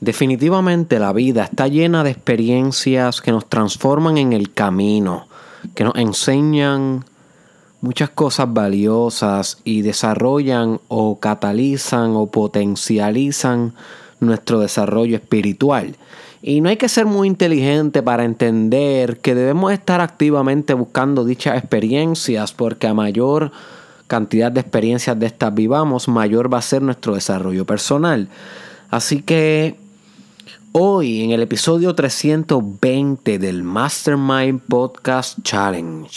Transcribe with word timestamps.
Definitivamente 0.00 0.98
la 0.98 1.12
vida 1.12 1.44
está 1.44 1.68
llena 1.68 2.02
de 2.02 2.10
experiencias 2.10 3.20
que 3.20 3.32
nos 3.32 3.46
transforman 3.46 4.16
en 4.16 4.32
el 4.32 4.52
camino, 4.52 5.26
que 5.74 5.84
nos 5.84 5.94
enseñan 5.96 7.04
muchas 7.82 8.10
cosas 8.10 8.52
valiosas 8.52 9.58
y 9.64 9.82
desarrollan 9.82 10.80
o 10.88 11.18
catalizan 11.18 12.12
o 12.14 12.26
potencializan 12.26 13.74
nuestro 14.20 14.60
desarrollo 14.60 15.16
espiritual. 15.16 15.96
Y 16.42 16.62
no 16.62 16.70
hay 16.70 16.78
que 16.78 16.88
ser 16.88 17.04
muy 17.04 17.28
inteligente 17.28 18.02
para 18.02 18.24
entender 18.24 19.18
que 19.18 19.34
debemos 19.34 19.72
estar 19.72 20.00
activamente 20.00 20.72
buscando 20.72 21.24
dichas 21.24 21.58
experiencias 21.58 22.52
porque 22.52 22.86
a 22.86 22.94
mayor 22.94 23.52
cantidad 24.06 24.50
de 24.50 24.60
experiencias 24.60 25.18
de 25.18 25.26
estas 25.26 25.54
vivamos, 25.54 26.08
mayor 26.08 26.52
va 26.52 26.58
a 26.58 26.62
ser 26.62 26.80
nuestro 26.80 27.14
desarrollo 27.14 27.66
personal. 27.66 28.28
Así 28.90 29.22
que 29.22 29.76
Hoy 30.72 31.24
en 31.24 31.32
el 31.32 31.42
episodio 31.42 31.96
320 31.96 33.40
del 33.40 33.64
Mastermind 33.64 34.60
Podcast 34.68 35.38
Challenge 35.42 36.08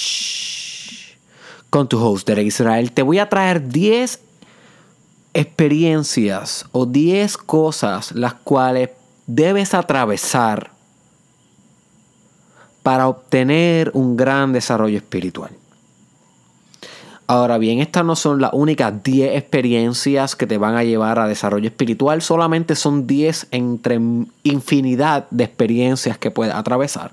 con 1.72 1.90
tu 1.90 1.98
host 1.98 2.28
Derek 2.28 2.46
Israel 2.46 2.92
te 2.92 3.02
voy 3.02 3.18
a 3.18 3.28
traer 3.28 3.68
10 3.68 4.20
experiencias 5.34 6.68
o 6.72 6.86
10 6.86 7.36
cosas 7.38 8.12
las 8.12 8.36
cuales 8.36 8.92
debes 9.26 9.74
atravesar 9.74 10.70
para 12.84 13.08
obtener 13.08 13.90
un 13.96 14.16
gran 14.16 14.54
desarrollo 14.54 14.98
espiritual. 14.98 15.50
Ahora 17.26 17.58
bien, 17.58 17.80
estas 17.80 18.04
no 18.04 18.16
son 18.16 18.42
las 18.42 18.52
únicas 18.54 19.02
10 19.02 19.38
experiencias 19.38 20.36
que 20.36 20.46
te 20.46 20.58
van 20.58 20.76
a 20.76 20.84
llevar 20.84 21.20
a 21.20 21.28
desarrollo 21.28 21.68
espiritual, 21.68 22.22
solamente 22.22 22.76
son 22.76 23.08
10 23.08 23.48
entre 23.52 24.00
infinidad 24.44 25.28
de 25.30 25.46
experiencias 25.46 26.18
que 26.18 26.32
puedes 26.32 26.54
atravesar. 26.54 27.12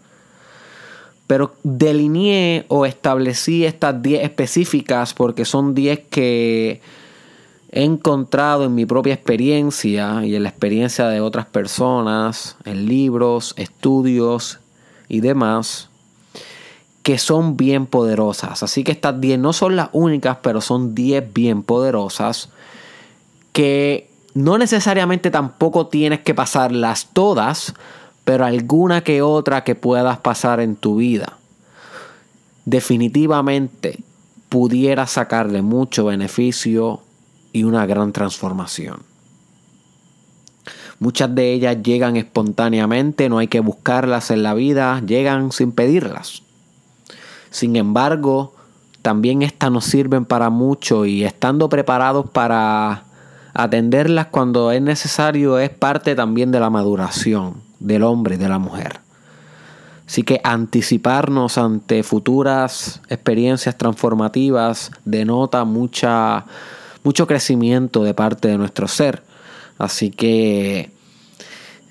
Pero 1.29 1.55
delineé 1.63 2.65
o 2.67 2.87
establecí 2.87 3.65
estas 3.65 4.03
10 4.03 4.25
específicas 4.25 5.15
porque 5.15 5.45
son 5.45 5.77
10 5.77 6.01
que 6.11 6.81
he 7.71 7.85
encontrado 7.85 8.65
en 8.65 8.75
mi 8.75 8.87
propia 8.87 9.15
experiencia 9.15 10.25
y 10.25 10.35
en 10.35 10.43
la 10.43 10.49
experiencia 10.49 11.07
de 11.07 11.21
otras 11.21 11.47
personas, 11.47 12.57
en 12.65 12.87
libros, 12.87 13.55
estudios 13.57 14.59
y 15.09 15.21
demás 15.21 15.90
que 17.03 17.19
son 17.19 17.57
bien 17.57 17.87
poderosas. 17.87 18.63
Así 18.63 18.85
que 18.85 18.93
estas 18.93 19.21
10 19.21 19.39
no 19.39 19.53
son 19.53 19.77
las 19.77 19.89
únicas, 19.93 20.39
pero 20.43 20.61
son 20.61 20.95
10 20.95 21.33
bien 21.33 21.63
poderosas 21.63 22.51
que 23.53 24.11
no 24.35 24.59
necesariamente 24.59 25.31
tampoco 25.31 25.89
tienes 25.89 26.21
que 26.21 26.35
pasarlas 26.35 27.09
todas, 27.13 27.75
pero 28.25 28.45
alguna 28.45 29.03
que 29.03 29.23
otra 29.23 29.65
que 29.65 29.75
puedas 29.75 30.19
pasar 30.19 30.61
en 30.61 30.77
tu 30.77 30.97
vida. 30.97 31.39
Definitivamente 32.65 33.99
pudiera 34.49 35.07
sacarle 35.07 35.63
mucho 35.63 36.05
beneficio 36.05 37.01
y 37.53 37.65
una 37.65 37.87
gran 37.87 38.13
transformación. 38.13 39.03
Muchas 40.99 41.35
de 41.35 41.55
ellas 41.55 41.79
llegan 41.83 42.17
espontáneamente, 42.17 43.29
no 43.31 43.39
hay 43.39 43.49
que 43.49 43.61
buscarlas 43.61 44.31
en 44.31 44.43
la 44.43 44.53
vida, 44.55 45.01
llegan 45.07 45.51
sin 45.51 45.73
pedirlas. 45.73 46.43
Sin 47.51 47.77
embargo, 47.77 48.55
también 49.03 49.43
estas 49.43 49.71
nos 49.71 49.85
sirven 49.85 50.25
para 50.25 50.51
mucho 50.51 51.05
y 51.07 51.25
estando 51.25 51.69
preparados 51.69 52.29
para 52.31 53.05
atenderlas 53.55 54.27
cuando 54.27 54.71
es 54.71 54.83
necesario 54.83 55.59
es 55.59 55.71
parte 55.71 56.15
también 56.15 56.51
de 56.53 56.61
la 56.61 56.71
maduración 56.71 57.63
del 57.79 58.05
hombre 58.05 58.37
y 58.37 58.39
de 58.39 58.49
la 58.49 58.59
mujer. 58.59 59.01
Así 60.07 60.23
que 60.25 60.41
anticiparnos 60.43 61.57
ante 61.57 62.03
futuras 62.03 63.01
experiencias 63.09 63.79
transformativas 63.79 64.91
denota 65.05 65.65
mucha, 65.65 66.47
mucho 67.05 67.27
crecimiento 67.27 68.03
de 68.03 68.13
parte 68.13 68.49
de 68.49 68.59
nuestro 68.59 68.89
ser. 68.89 69.23
Así 69.79 70.11
que 70.11 70.91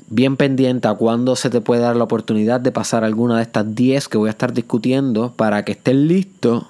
bien 0.09 0.37
pendiente 0.37 0.87
a 0.87 0.95
cuándo 0.95 1.35
se 1.35 1.49
te 1.49 1.61
puede 1.61 1.81
dar 1.81 1.95
la 1.95 2.03
oportunidad 2.03 2.59
de 2.59 2.71
pasar 2.71 3.03
alguna 3.03 3.37
de 3.37 3.43
estas 3.43 3.75
10 3.75 4.07
que 4.07 4.17
voy 4.17 4.27
a 4.27 4.31
estar 4.31 4.53
discutiendo 4.53 5.33
para 5.33 5.63
que 5.63 5.73
estés 5.73 5.95
listo. 5.95 6.67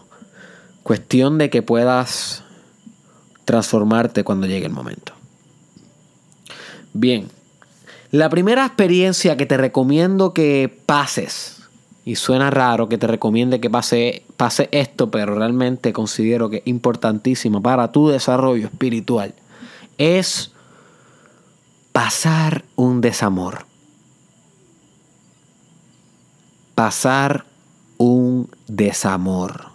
Cuestión 0.84 1.38
de 1.38 1.50
que 1.50 1.62
puedas 1.62 2.44
transformarte 3.46 4.24
cuando 4.24 4.48
llegue 4.48 4.66
el 4.66 4.72
momento. 4.72 5.14
Bien, 6.94 7.28
la 8.12 8.30
primera 8.30 8.66
experiencia 8.66 9.38
que 9.38 9.46
te 9.46 9.58
recomiendo 9.58 10.34
que 10.34 10.82
pases, 10.86 11.64
y 12.06 12.16
suena 12.16 12.50
raro 12.50 12.90
que 12.90 12.98
te 12.98 13.06
recomiende 13.06 13.60
que 13.60 13.70
pase, 13.70 14.24
pase 14.36 14.68
esto, 14.72 15.12
pero 15.12 15.36
realmente 15.36 15.94
considero 15.94 16.50
que 16.50 16.58
es 16.58 16.64
importantísimo 16.66 17.62
para 17.62 17.92
tu 17.92 18.10
desarrollo 18.10 18.66
espiritual, 18.66 19.34
es 19.98 20.52
pasar 22.00 22.64
un 22.78 23.02
desamor. 23.02 23.66
Pasar 26.74 27.44
un 27.98 28.50
desamor. 28.70 29.66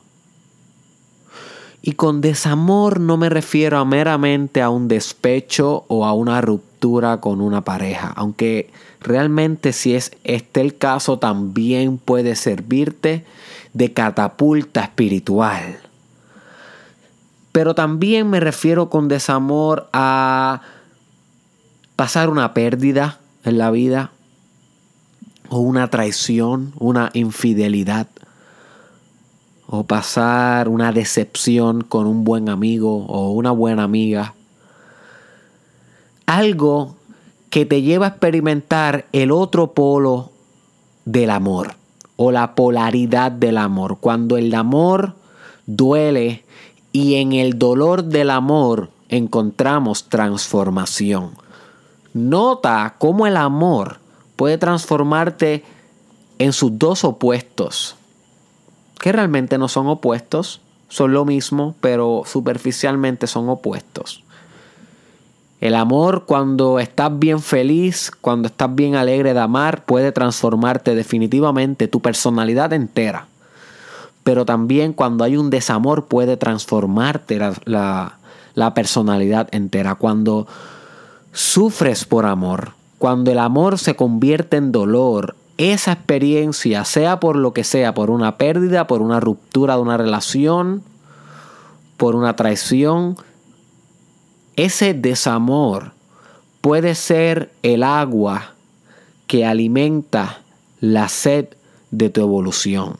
Y 1.82 1.92
con 1.92 2.22
desamor 2.22 2.98
no 2.98 3.18
me 3.18 3.28
refiero 3.28 3.76
a 3.76 3.84
meramente 3.84 4.62
a 4.62 4.70
un 4.70 4.88
despecho 4.88 5.84
o 5.88 6.06
a 6.06 6.14
una 6.14 6.40
ruptura 6.40 7.20
con 7.20 7.42
una 7.42 7.62
pareja, 7.62 8.14
aunque 8.16 8.70
realmente 9.02 9.74
si 9.74 9.94
es 9.94 10.12
este 10.24 10.62
el 10.62 10.78
caso 10.78 11.18
también 11.18 11.98
puede 11.98 12.36
servirte 12.36 13.26
de 13.74 13.92
catapulta 13.92 14.80
espiritual. 14.80 15.78
Pero 17.52 17.74
también 17.74 18.30
me 18.30 18.40
refiero 18.40 18.88
con 18.88 19.08
desamor 19.08 19.90
a 19.92 20.62
pasar 21.96 22.28
una 22.28 22.54
pérdida 22.54 23.20
en 23.44 23.58
la 23.58 23.70
vida 23.70 24.12
o 25.48 25.58
una 25.58 25.88
traición, 25.90 26.72
una 26.78 27.10
infidelidad 27.14 28.08
o 29.66 29.84
pasar 29.84 30.68
una 30.68 30.92
decepción 30.92 31.82
con 31.82 32.06
un 32.06 32.24
buen 32.24 32.48
amigo 32.48 33.06
o 33.06 33.30
una 33.30 33.50
buena 33.50 33.84
amiga. 33.84 34.34
Algo 36.26 36.96
que 37.50 37.66
te 37.66 37.82
lleva 37.82 38.06
a 38.06 38.08
experimentar 38.10 39.06
el 39.12 39.30
otro 39.30 39.72
polo 39.72 40.32
del 41.04 41.30
amor 41.30 41.74
o 42.16 42.32
la 42.32 42.54
polaridad 42.54 43.32
del 43.32 43.58
amor. 43.58 43.98
Cuando 44.00 44.36
el 44.36 44.54
amor 44.54 45.14
duele 45.66 46.44
y 46.92 47.14
en 47.16 47.32
el 47.32 47.58
dolor 47.58 48.04
del 48.04 48.30
amor 48.30 48.90
encontramos 49.08 50.04
transformación. 50.08 51.43
Nota 52.14 52.94
cómo 52.98 53.26
el 53.26 53.36
amor 53.36 53.98
puede 54.36 54.56
transformarte 54.56 55.64
en 56.38 56.52
sus 56.52 56.78
dos 56.78 57.04
opuestos, 57.04 57.96
que 59.00 59.12
realmente 59.12 59.58
no 59.58 59.68
son 59.68 59.88
opuestos, 59.88 60.60
son 60.88 61.12
lo 61.12 61.24
mismo, 61.24 61.74
pero 61.80 62.22
superficialmente 62.24 63.26
son 63.26 63.48
opuestos. 63.48 64.22
El 65.60 65.74
amor 65.74 66.24
cuando 66.26 66.78
estás 66.78 67.18
bien 67.18 67.40
feliz, 67.40 68.12
cuando 68.20 68.46
estás 68.46 68.72
bien 68.74 68.94
alegre 68.94 69.34
de 69.34 69.40
amar, 69.40 69.84
puede 69.84 70.12
transformarte 70.12 70.94
definitivamente 70.94 71.88
tu 71.88 72.00
personalidad 72.00 72.72
entera. 72.72 73.26
Pero 74.22 74.44
también 74.44 74.92
cuando 74.92 75.24
hay 75.24 75.36
un 75.36 75.50
desamor 75.50 76.06
puede 76.06 76.36
transformarte 76.36 77.40
la, 77.64 78.18
la 78.54 78.74
personalidad 78.74 79.48
entera. 79.52 79.94
Cuando 79.96 80.46
sufres 81.34 82.04
por 82.04 82.24
amor, 82.24 82.72
cuando 82.98 83.30
el 83.32 83.40
amor 83.40 83.78
se 83.78 83.96
convierte 83.96 84.56
en 84.56 84.72
dolor, 84.72 85.36
esa 85.58 85.92
experiencia, 85.92 86.84
sea 86.84 87.20
por 87.20 87.36
lo 87.36 87.52
que 87.52 87.64
sea, 87.64 87.92
por 87.92 88.10
una 88.10 88.38
pérdida, 88.38 88.86
por 88.86 89.02
una 89.02 89.20
ruptura 89.20 89.74
de 89.76 89.82
una 89.82 89.96
relación, 89.96 90.82
por 91.96 92.16
una 92.16 92.34
traición, 92.36 93.16
ese 94.56 94.94
desamor 94.94 95.92
puede 96.60 96.94
ser 96.94 97.52
el 97.62 97.82
agua 97.82 98.54
que 99.26 99.44
alimenta 99.44 100.40
la 100.80 101.08
sed 101.08 101.48
de 101.90 102.10
tu 102.10 102.20
evolución. 102.20 102.96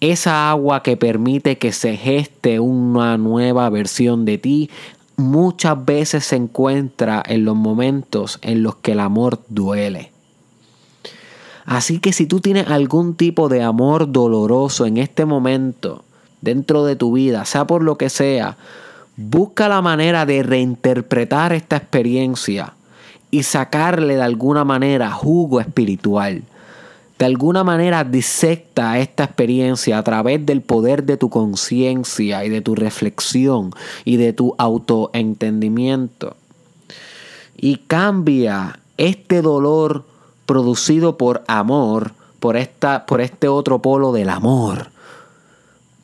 Esa 0.00 0.50
agua 0.50 0.84
que 0.84 0.96
permite 0.96 1.58
que 1.58 1.72
se 1.72 1.96
geste 1.96 2.60
una 2.60 3.18
nueva 3.18 3.68
versión 3.68 4.24
de 4.24 4.38
ti 4.38 4.70
muchas 5.18 5.84
veces 5.84 6.24
se 6.24 6.36
encuentra 6.36 7.22
en 7.26 7.44
los 7.44 7.56
momentos 7.56 8.38
en 8.40 8.62
los 8.62 8.76
que 8.76 8.92
el 8.92 9.00
amor 9.00 9.40
duele. 9.48 10.12
Así 11.66 11.98
que 11.98 12.12
si 12.14 12.26
tú 12.26 12.40
tienes 12.40 12.68
algún 12.68 13.14
tipo 13.14 13.48
de 13.48 13.62
amor 13.62 14.10
doloroso 14.10 14.86
en 14.86 14.96
este 14.96 15.26
momento 15.26 16.04
dentro 16.40 16.84
de 16.84 16.96
tu 16.96 17.12
vida, 17.12 17.44
sea 17.44 17.66
por 17.66 17.82
lo 17.82 17.98
que 17.98 18.08
sea, 18.08 18.56
busca 19.16 19.68
la 19.68 19.82
manera 19.82 20.24
de 20.24 20.44
reinterpretar 20.44 21.52
esta 21.52 21.76
experiencia 21.76 22.74
y 23.32 23.42
sacarle 23.42 24.14
de 24.14 24.22
alguna 24.22 24.64
manera 24.64 25.10
jugo 25.10 25.60
espiritual. 25.60 26.44
De 27.18 27.26
alguna 27.26 27.64
manera 27.64 28.04
disecta 28.04 28.98
esta 28.98 29.24
experiencia 29.24 29.98
a 29.98 30.04
través 30.04 30.46
del 30.46 30.62
poder 30.62 31.02
de 31.02 31.16
tu 31.16 31.30
conciencia 31.30 32.44
y 32.44 32.48
de 32.48 32.60
tu 32.60 32.76
reflexión 32.76 33.72
y 34.04 34.18
de 34.18 34.32
tu 34.32 34.54
autoentendimiento. 34.56 36.36
Y 37.56 37.78
cambia 37.78 38.78
este 38.98 39.42
dolor 39.42 40.04
producido 40.46 41.18
por 41.18 41.42
amor, 41.48 42.12
por, 42.38 42.56
esta, 42.56 43.04
por 43.04 43.20
este 43.20 43.48
otro 43.48 43.82
polo 43.82 44.12
del 44.12 44.30
amor. 44.30 44.90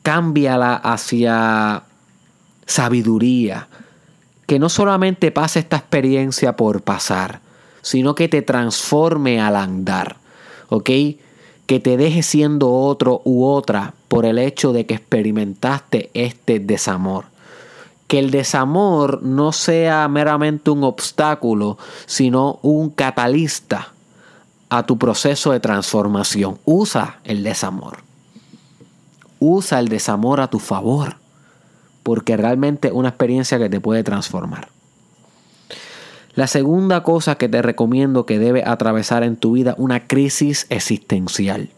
Cámbiala 0.03 0.75
hacia 0.75 1.83
sabiduría, 2.65 3.69
que 4.47 4.59
no 4.59 4.67
solamente 4.67 5.31
pase 5.31 5.59
esta 5.59 5.77
experiencia 5.77 6.57
por 6.57 6.81
pasar, 6.81 7.39
sino 7.81 8.15
que 8.15 8.27
te 8.27 8.41
transforme 8.41 9.39
al 9.39 9.55
andar, 9.55 10.17
¿ok? 10.69 10.89
Que 11.65 11.79
te 11.79 11.97
deje 11.97 12.23
siendo 12.23 12.71
otro 12.71 13.21
u 13.25 13.45
otra 13.45 13.93
por 14.07 14.25
el 14.25 14.37
hecho 14.37 14.73
de 14.73 14.85
que 14.85 14.95
experimentaste 14.95 16.11
este 16.13 16.59
desamor. 16.59 17.25
Que 18.07 18.19
el 18.19 18.31
desamor 18.31 19.23
no 19.23 19.51
sea 19.51 20.07
meramente 20.07 20.69
un 20.69 20.83
obstáculo, 20.83 21.77
sino 22.05 22.59
un 22.61 22.89
catalista 22.89 23.93
a 24.69 24.85
tu 24.85 24.97
proceso 24.97 25.51
de 25.51 25.59
transformación. 25.59 26.59
Usa 26.65 27.19
el 27.23 27.43
desamor. 27.43 27.97
Usa 29.39 29.79
el 29.79 29.89
desamor 29.89 30.39
a 30.39 30.49
tu 30.49 30.59
favor 30.59 31.15
porque 32.05 32.37
realmente 32.37 32.89
es 32.89 32.93
una 32.93 33.09
experiencia 33.09 33.57
que 33.57 33.67
te 33.67 33.79
puede 33.79 34.03
transformar. 34.03 34.69
La 36.35 36.47
segunda 36.47 37.01
cosa 37.01 37.35
que 37.35 37.47
te 37.47 37.61
recomiendo 37.61 38.25
que 38.25 38.39
debe 38.39 38.63
atravesar 38.65 39.23
en 39.23 39.37
tu 39.37 39.53
vida, 39.53 39.73
una 39.77 40.05
crisis 40.05 40.67
existencial. 40.69 41.69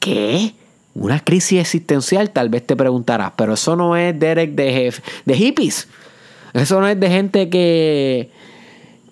¿Qué? 0.00 0.54
Una 0.94 1.20
crisis 1.20 1.60
existencial, 1.60 2.30
tal 2.30 2.48
vez 2.48 2.66
te 2.66 2.74
preguntarás, 2.74 3.32
pero 3.36 3.54
eso 3.54 3.76
no 3.76 3.96
es 3.96 4.18
Derek 4.18 4.54
de, 4.54 4.94
de 5.24 5.34
hippies. 5.34 5.88
Eso 6.54 6.80
no 6.80 6.88
es 6.88 6.98
de 6.98 7.08
gente 7.08 7.48
que, 7.48 8.30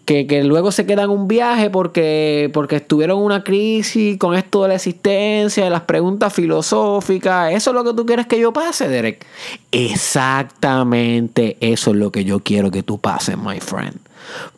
que, 0.05 0.43
luego 0.45 0.73
se 0.73 0.87
quedan 0.87 1.11
un 1.11 1.29
viaje 1.29 1.71
porque, 1.71 2.51
porque 2.53 2.77
estuvieron 2.77 3.21
una 3.23 3.45
crisis 3.45 4.19
con 4.19 4.35
esto 4.35 4.63
de 4.63 4.69
la 4.69 4.75
existencia, 4.75 5.65
de 5.65 5.71
las 5.71 5.83
preguntas 5.83 6.33
filosóficas. 6.33 7.53
¿Eso 7.53 7.71
es 7.71 7.75
lo 7.75 7.85
que 7.85 7.95
tú 7.95 8.05
quieres 8.07 8.27
que 8.27 8.41
yo 8.41 8.53
pase, 8.53 8.89
Derek? 8.89 9.25
Exactamente 9.71 11.57
eso 11.61 11.91
es 11.93 11.97
lo 11.97 12.11
que 12.11 12.25
yo 12.25 12.41
quiero 12.41 12.71
que 12.71 12.83
tú 12.83 12.99
pases, 12.99 13.39
my 13.39 13.61
friend. 13.61 13.99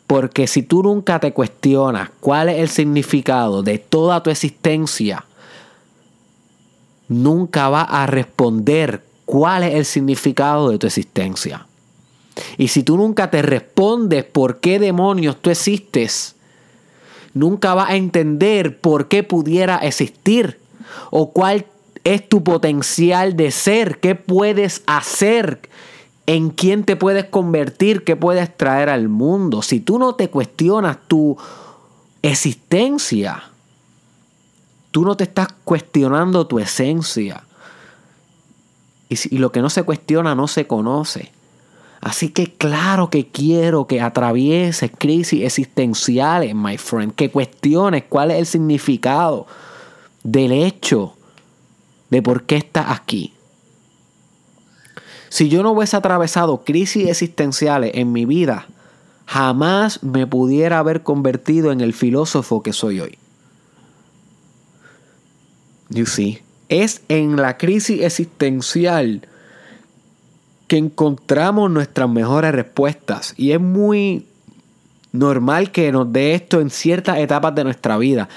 Porque 0.07 0.47
si 0.47 0.63
tú 0.63 0.83
nunca 0.83 1.19
te 1.19 1.33
cuestionas 1.33 2.09
cuál 2.19 2.49
es 2.49 2.59
el 2.59 2.69
significado 2.69 3.63
de 3.63 3.77
toda 3.77 4.23
tu 4.23 4.29
existencia, 4.29 5.25
nunca 7.07 7.69
vas 7.69 7.87
a 7.89 8.07
responder 8.07 9.03
cuál 9.25 9.63
es 9.63 9.75
el 9.75 9.85
significado 9.85 10.69
de 10.69 10.79
tu 10.79 10.87
existencia. 10.87 11.65
Y 12.57 12.69
si 12.69 12.83
tú 12.83 12.97
nunca 12.97 13.29
te 13.29 13.41
respondes 13.41 14.23
por 14.23 14.59
qué 14.59 14.79
demonios 14.79 15.41
tú 15.41 15.49
existes, 15.49 16.35
nunca 17.33 17.73
vas 17.73 17.91
a 17.91 17.95
entender 17.95 18.79
por 18.79 19.07
qué 19.07 19.23
pudiera 19.23 19.77
existir 19.77 20.59
o 21.11 21.31
cuál 21.31 21.65
es 22.03 22.27
tu 22.27 22.43
potencial 22.43 23.35
de 23.35 23.51
ser, 23.51 23.99
qué 23.99 24.15
puedes 24.15 24.83
hacer, 24.87 25.69
en 26.25 26.49
quién 26.49 26.83
te 26.83 26.95
puedes 26.95 27.25
convertir, 27.25 28.03
qué 28.03 28.15
puedes 28.15 28.55
traer 28.55 28.89
al 28.89 29.09
mundo. 29.09 29.61
Si 29.61 29.79
tú 29.79 29.99
no 29.99 30.15
te 30.15 30.29
cuestionas 30.29 30.97
tu 31.07 31.37
existencia, 32.21 33.43
tú 34.91 35.03
no 35.03 35.17
te 35.17 35.25
estás 35.25 35.49
cuestionando 35.63 36.47
tu 36.47 36.59
esencia. 36.59 37.43
Y, 39.09 39.37
lo 39.37 39.51
que 39.51 39.61
no 39.61 39.69
se 39.69 39.83
cuestiona 39.83 40.33
no 40.33 40.47
se 40.47 40.65
conoce. 40.65 41.31
Así 42.03 42.27
que 42.29 42.51
claro 42.51 43.09
que 43.09 43.27
quiero 43.27 43.87
que 43.87 44.01
atravieses 44.01 44.91
crisis 44.97 45.41
existenciales, 45.41 46.53
my 46.53 46.77
friend, 46.77 47.15
que 47.15 47.31
cuestiones 47.31 48.03
cuál 48.09 48.31
es 48.31 48.39
el 48.39 48.45
significado 48.45 49.47
del 50.21 50.51
hecho 50.51 51.15
de 52.09 52.21
por 52.21 52.43
qué 52.43 52.57
estás 52.57 52.87
aquí. 52.89 53.33
Si 55.29 55.47
yo 55.47 55.63
no 55.63 55.71
hubiese 55.71 55.95
atravesado 55.95 56.65
crisis 56.65 57.07
existenciales 57.07 57.91
en 57.93 58.11
mi 58.11 58.25
vida, 58.25 58.67
jamás 59.25 60.03
me 60.03 60.27
pudiera 60.27 60.79
haber 60.79 61.03
convertido 61.03 61.71
en 61.71 61.79
el 61.79 61.93
filósofo 61.93 62.61
que 62.63 62.73
soy 62.73 62.99
hoy. 62.99 63.17
You 65.87 66.05
see, 66.05 66.41
es 66.67 67.01
en 67.07 67.37
la 67.37 67.57
crisis 67.57 68.01
existencial 68.01 69.25
que 70.73 70.79
encontramos 70.79 71.69
nuestras 71.69 72.09
mejores 72.09 72.51
respuestas. 72.51 73.35
Y 73.37 73.51
es 73.51 73.61
muy 73.61 74.25
normal 75.11 75.71
que 75.71 75.91
nos 75.91 76.11
dé 76.11 76.33
esto 76.33 76.61
en 76.61 76.71
ciertas 76.71 77.19
etapas 77.19 77.53
de 77.53 77.63
nuestra 77.63 77.95
vida. 77.99 78.27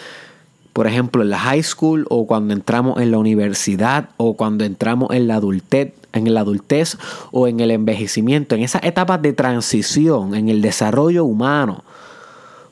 Por 0.74 0.86
ejemplo, 0.86 1.22
en 1.22 1.30
la 1.30 1.38
high 1.38 1.62
school 1.62 2.04
o 2.10 2.26
cuando 2.26 2.52
entramos 2.52 3.00
en 3.00 3.10
la 3.10 3.16
universidad 3.16 4.10
o 4.18 4.36
cuando 4.36 4.66
entramos 4.66 5.12
en 5.14 5.28
la 5.28 5.36
adultez, 5.36 5.94
en 6.12 6.34
la 6.34 6.40
adultez 6.40 6.98
o 7.32 7.48
en 7.48 7.58
el 7.60 7.70
envejecimiento, 7.70 8.54
en 8.54 8.64
esas 8.64 8.84
etapas 8.84 9.22
de 9.22 9.32
transición, 9.32 10.34
en 10.34 10.50
el 10.50 10.60
desarrollo 10.60 11.24
humano. 11.24 11.84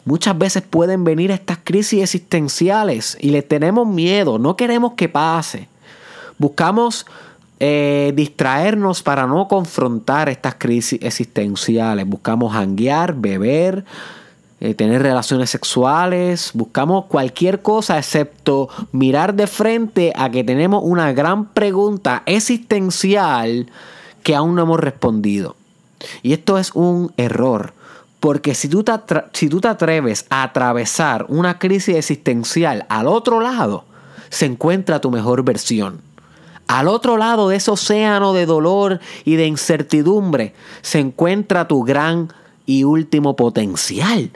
Muchas 0.04 0.36
veces 0.36 0.62
pueden 0.62 1.04
venir 1.04 1.30
estas 1.30 1.56
crisis 1.64 2.02
existenciales 2.02 3.16
y 3.18 3.30
le 3.30 3.40
tenemos 3.40 3.88
miedo, 3.88 4.38
no 4.38 4.56
queremos 4.56 4.92
que 4.92 5.08
pase. 5.08 5.68
Buscamos 6.36 7.06
eh, 7.66 8.12
distraernos 8.14 9.02
para 9.02 9.26
no 9.26 9.48
confrontar 9.48 10.28
estas 10.28 10.56
crisis 10.56 11.00
existenciales. 11.02 12.06
Buscamos 12.06 12.54
hanguear, 12.54 13.14
beber, 13.14 13.86
eh, 14.60 14.74
tener 14.74 15.00
relaciones 15.00 15.48
sexuales, 15.48 16.50
buscamos 16.52 17.06
cualquier 17.06 17.62
cosa 17.62 17.96
excepto 17.96 18.68
mirar 18.92 19.32
de 19.32 19.46
frente 19.46 20.12
a 20.14 20.28
que 20.28 20.44
tenemos 20.44 20.82
una 20.84 21.14
gran 21.14 21.46
pregunta 21.46 22.22
existencial 22.26 23.70
que 24.22 24.34
aún 24.34 24.56
no 24.56 24.64
hemos 24.64 24.80
respondido. 24.80 25.56
Y 26.22 26.34
esto 26.34 26.58
es 26.58 26.70
un 26.74 27.14
error. 27.16 27.72
Porque 28.20 28.54
si 28.54 28.68
tú, 28.68 28.84
te 28.84 28.92
si 29.32 29.48
tú 29.48 29.62
te 29.62 29.68
atreves 29.68 30.26
a 30.28 30.42
atravesar 30.42 31.24
una 31.30 31.58
crisis 31.58 31.96
existencial 31.96 32.84
al 32.90 33.06
otro 33.06 33.40
lado, 33.40 33.84
se 34.28 34.44
encuentra 34.44 35.00
tu 35.00 35.10
mejor 35.10 35.44
versión. 35.44 36.02
Al 36.74 36.88
otro 36.88 37.16
lado 37.16 37.50
de 37.50 37.54
ese 37.54 37.70
océano 37.70 38.32
de 38.32 38.46
dolor 38.46 38.98
y 39.24 39.36
de 39.36 39.46
incertidumbre 39.46 40.54
se 40.82 40.98
encuentra 40.98 41.68
tu 41.68 41.84
gran 41.84 42.32
y 42.66 42.82
último 42.82 43.36
potencial. 43.36 44.32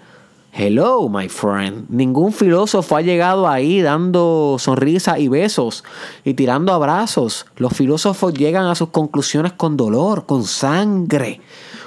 Hello, 0.53 1.09
my 1.09 1.29
friend. 1.29 1.87
Ningún 1.89 2.33
filósofo 2.33 2.95
ha 2.97 3.01
llegado 3.01 3.49
ahí 3.49 3.83
dando 3.83 4.55
sonrisas 4.61 5.19
y 5.19 5.27
besos 5.27 5.83
y 6.25 6.35
tirando 6.35 6.73
abrazos. 6.73 7.45
Los 7.57 7.73
filósofos 7.73 8.35
llegan 8.35 8.67
a 8.67 8.77
sus 8.77 8.91
conclusiones 8.91 9.55
con 9.55 9.77
dolor, 9.77 10.25
con 10.25 10.45
sangre, 10.45 11.41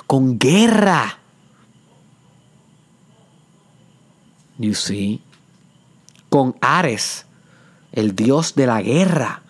con 0.06 0.38
guerra. 0.38 1.18
You 4.58 4.74
see? 4.74 5.22
Con 6.28 6.58
Ares, 6.60 7.26
el 7.94 8.18
dios 8.18 8.54
de 8.56 8.68
la 8.68 8.82
guerra. 8.82 9.44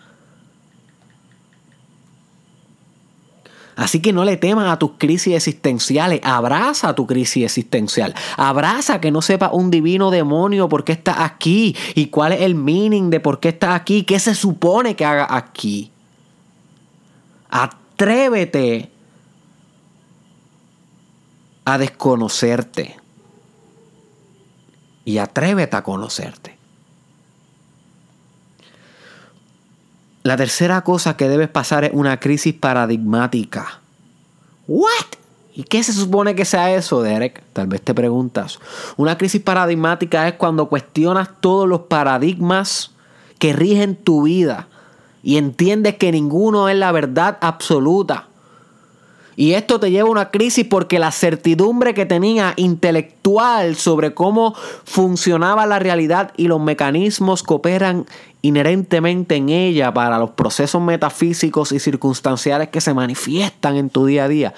Así 3.74 4.00
que 4.00 4.12
no 4.12 4.24
le 4.24 4.36
temas 4.36 4.70
a 4.70 4.78
tus 4.78 4.92
crisis 4.98 5.34
existenciales, 5.34 6.20
abraza 6.22 6.94
tu 6.94 7.06
crisis 7.06 7.44
existencial, 7.44 8.14
abraza 8.36 9.00
que 9.00 9.10
no 9.10 9.22
sepa 9.22 9.50
un 9.52 9.70
divino 9.70 10.10
demonio 10.10 10.68
por 10.68 10.84
qué 10.84 10.92
está 10.92 11.24
aquí 11.24 11.74
y 11.94 12.06
cuál 12.06 12.32
es 12.32 12.42
el 12.42 12.54
meaning 12.54 13.10
de 13.10 13.20
por 13.20 13.40
qué 13.40 13.48
está 13.48 13.74
aquí, 13.74 14.02
qué 14.04 14.18
se 14.18 14.34
supone 14.34 14.94
que 14.94 15.04
haga 15.04 15.26
aquí. 15.34 15.90
Atrévete 17.48 18.90
a 21.64 21.78
desconocerte 21.78 22.96
y 25.04 25.18
atrévete 25.18 25.76
a 25.76 25.82
conocerte. 25.82 26.61
La 30.22 30.36
tercera 30.36 30.82
cosa 30.82 31.16
que 31.16 31.28
debes 31.28 31.48
pasar 31.48 31.84
es 31.84 31.90
una 31.92 32.20
crisis 32.20 32.54
paradigmática. 32.54 33.80
¿What? 34.68 34.88
¿Y 35.54 35.64
qué 35.64 35.82
se 35.82 35.92
supone 35.92 36.34
que 36.34 36.44
sea 36.44 36.74
eso, 36.74 37.02
Derek? 37.02 37.42
Tal 37.52 37.66
vez 37.66 37.82
te 37.82 37.92
preguntas. 37.92 38.58
Una 38.96 39.18
crisis 39.18 39.42
paradigmática 39.42 40.28
es 40.28 40.34
cuando 40.34 40.68
cuestionas 40.68 41.28
todos 41.40 41.68
los 41.68 41.82
paradigmas 41.82 42.92
que 43.38 43.52
rigen 43.52 43.96
tu 43.96 44.22
vida 44.22 44.68
y 45.22 45.36
entiendes 45.36 45.96
que 45.96 46.12
ninguno 46.12 46.68
es 46.68 46.76
la 46.76 46.92
verdad 46.92 47.38
absoluta. 47.40 48.28
Y 49.34 49.54
esto 49.54 49.80
te 49.80 49.90
lleva 49.90 50.08
a 50.08 50.12
una 50.12 50.30
crisis 50.30 50.66
porque 50.66 50.98
la 50.98 51.10
certidumbre 51.10 51.94
que 51.94 52.06
tenía 52.06 52.52
intelectual 52.56 53.76
sobre 53.76 54.14
cómo 54.14 54.54
funcionaba 54.84 55.66
la 55.66 55.78
realidad 55.78 56.32
y 56.36 56.48
los 56.48 56.60
mecanismos 56.60 57.42
que 57.42 57.54
operan 57.54 58.06
inherentemente 58.42 59.36
en 59.36 59.48
ella 59.48 59.94
para 59.94 60.18
los 60.18 60.30
procesos 60.30 60.82
metafísicos 60.82 61.72
y 61.72 61.78
circunstanciales 61.78 62.68
que 62.68 62.80
se 62.80 62.92
manifiestan 62.92 63.76
en 63.76 63.88
tu 63.88 64.06
día 64.06 64.24
a 64.24 64.28
día, 64.28 64.54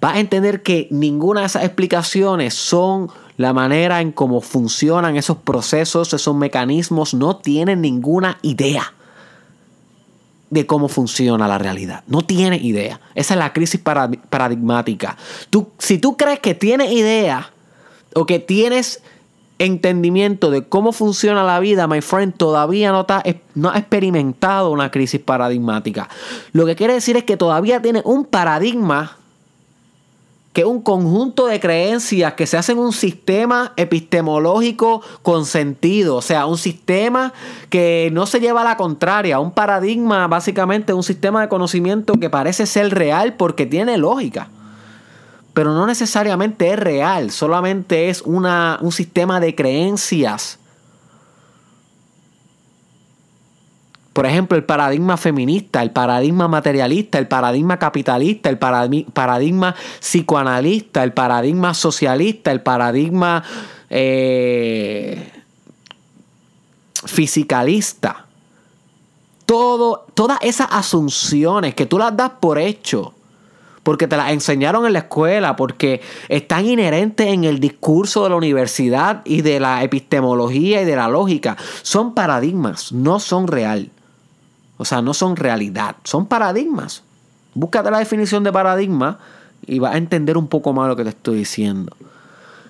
vas 0.00 0.16
a 0.16 0.20
entender 0.20 0.62
que 0.62 0.88
ninguna 0.90 1.40
de 1.40 1.46
esas 1.46 1.64
explicaciones 1.64 2.54
son 2.54 3.10
la 3.36 3.52
manera 3.52 4.00
en 4.00 4.12
cómo 4.12 4.40
funcionan 4.40 5.16
esos 5.16 5.36
procesos, 5.38 6.12
esos 6.12 6.34
mecanismos, 6.34 7.14
no 7.14 7.36
tienen 7.36 7.80
ninguna 7.80 8.38
idea 8.42 8.92
de 10.50 10.66
cómo 10.66 10.88
funciona 10.88 11.46
la 11.46 11.58
realidad. 11.58 12.02
No 12.06 12.22
tiene 12.22 12.56
idea. 12.56 13.00
Esa 13.14 13.34
es 13.34 13.38
la 13.38 13.52
crisis 13.52 13.80
paradigmática. 13.80 15.16
Tú, 15.48 15.68
si 15.78 15.98
tú 15.98 16.16
crees 16.16 16.40
que 16.40 16.54
tienes 16.54 16.90
idea 16.90 17.50
o 18.14 18.26
que 18.26 18.40
tienes 18.40 19.02
entendimiento 19.60 20.50
de 20.50 20.66
cómo 20.66 20.90
funciona 20.90 21.44
la 21.44 21.60
vida, 21.60 21.86
my 21.86 22.00
friend, 22.00 22.34
todavía 22.34 22.92
no, 22.92 23.02
está, 23.02 23.22
no 23.54 23.70
ha 23.70 23.78
experimentado 23.78 24.70
una 24.70 24.90
crisis 24.90 25.20
paradigmática. 25.20 26.08
Lo 26.52 26.64
que 26.64 26.74
quiere 26.74 26.94
decir 26.94 27.16
es 27.18 27.24
que 27.24 27.36
todavía 27.36 27.82
tiene 27.82 28.00
un 28.06 28.24
paradigma 28.24 29.18
que 30.54 30.62
es 30.62 30.66
un 30.66 30.80
conjunto 30.80 31.46
de 31.46 31.60
creencias 31.60 32.32
que 32.34 32.46
se 32.46 32.56
hacen 32.56 32.78
un 32.78 32.92
sistema 32.92 33.72
epistemológico 33.76 35.02
con 35.22 35.44
sentido, 35.44 36.16
o 36.16 36.22
sea, 36.22 36.46
un 36.46 36.58
sistema 36.58 37.32
que 37.68 38.08
no 38.12 38.26
se 38.26 38.40
lleva 38.40 38.62
a 38.62 38.64
la 38.64 38.76
contraria, 38.76 39.38
un 39.38 39.52
paradigma 39.52 40.26
básicamente 40.26 40.92
un 40.92 41.04
sistema 41.04 41.42
de 41.42 41.48
conocimiento 41.48 42.14
que 42.14 42.30
parece 42.30 42.66
ser 42.66 42.92
real 42.92 43.34
porque 43.34 43.66
tiene 43.66 43.96
lógica, 43.96 44.48
pero 45.60 45.74
no 45.74 45.86
necesariamente 45.86 46.72
es 46.72 46.78
real, 46.78 47.30
solamente 47.30 48.08
es 48.08 48.22
una, 48.22 48.78
un 48.80 48.92
sistema 48.92 49.40
de 49.40 49.54
creencias 49.54 50.58
Por 54.14 54.24
ejemplo, 54.24 54.56
el 54.56 54.64
paradigma 54.64 55.18
feminista, 55.18 55.82
el 55.82 55.90
paradigma 55.90 56.48
materialista, 56.48 57.18
el 57.18 57.28
paradigma 57.28 57.78
capitalista, 57.78 58.48
el 58.48 58.56
paradigma 58.58 59.74
psicoanalista, 60.00 61.04
el 61.04 61.12
paradigma 61.12 61.74
socialista, 61.74 62.50
el 62.50 62.62
paradigma 62.62 63.44
eh, 63.90 65.30
fisicalista. 67.04 68.24
Todo, 69.44 70.06
todas 70.14 70.38
esas 70.40 70.68
asunciones 70.70 71.74
que 71.74 71.84
tú 71.84 71.98
las 71.98 72.16
das 72.16 72.30
por 72.40 72.58
hecho, 72.58 73.12
porque 73.82 74.06
te 74.06 74.16
las 74.16 74.30
enseñaron 74.32 74.86
en 74.86 74.92
la 74.92 75.00
escuela, 75.00 75.56
porque 75.56 76.00
están 76.28 76.66
inherentes 76.66 77.26
en 77.26 77.44
el 77.44 77.60
discurso 77.60 78.24
de 78.24 78.30
la 78.30 78.36
universidad 78.36 79.22
y 79.24 79.42
de 79.42 79.58
la 79.60 79.82
epistemología 79.82 80.82
y 80.82 80.84
de 80.84 80.96
la 80.96 81.08
lógica, 81.08 81.56
son 81.82 82.14
paradigmas, 82.14 82.92
no 82.92 83.20
son 83.20 83.46
real. 83.46 83.90
O 84.76 84.84
sea, 84.84 85.02
no 85.02 85.12
son 85.14 85.36
realidad, 85.36 85.96
son 86.04 86.26
paradigmas. 86.26 87.02
Búscate 87.54 87.90
la 87.90 87.98
definición 87.98 88.44
de 88.44 88.52
paradigma 88.52 89.18
y 89.66 89.78
vas 89.78 89.94
a 89.94 89.98
entender 89.98 90.38
un 90.38 90.46
poco 90.46 90.72
más 90.72 90.88
lo 90.88 90.96
que 90.96 91.04
te 91.04 91.10
estoy 91.10 91.38
diciendo. 91.38 91.94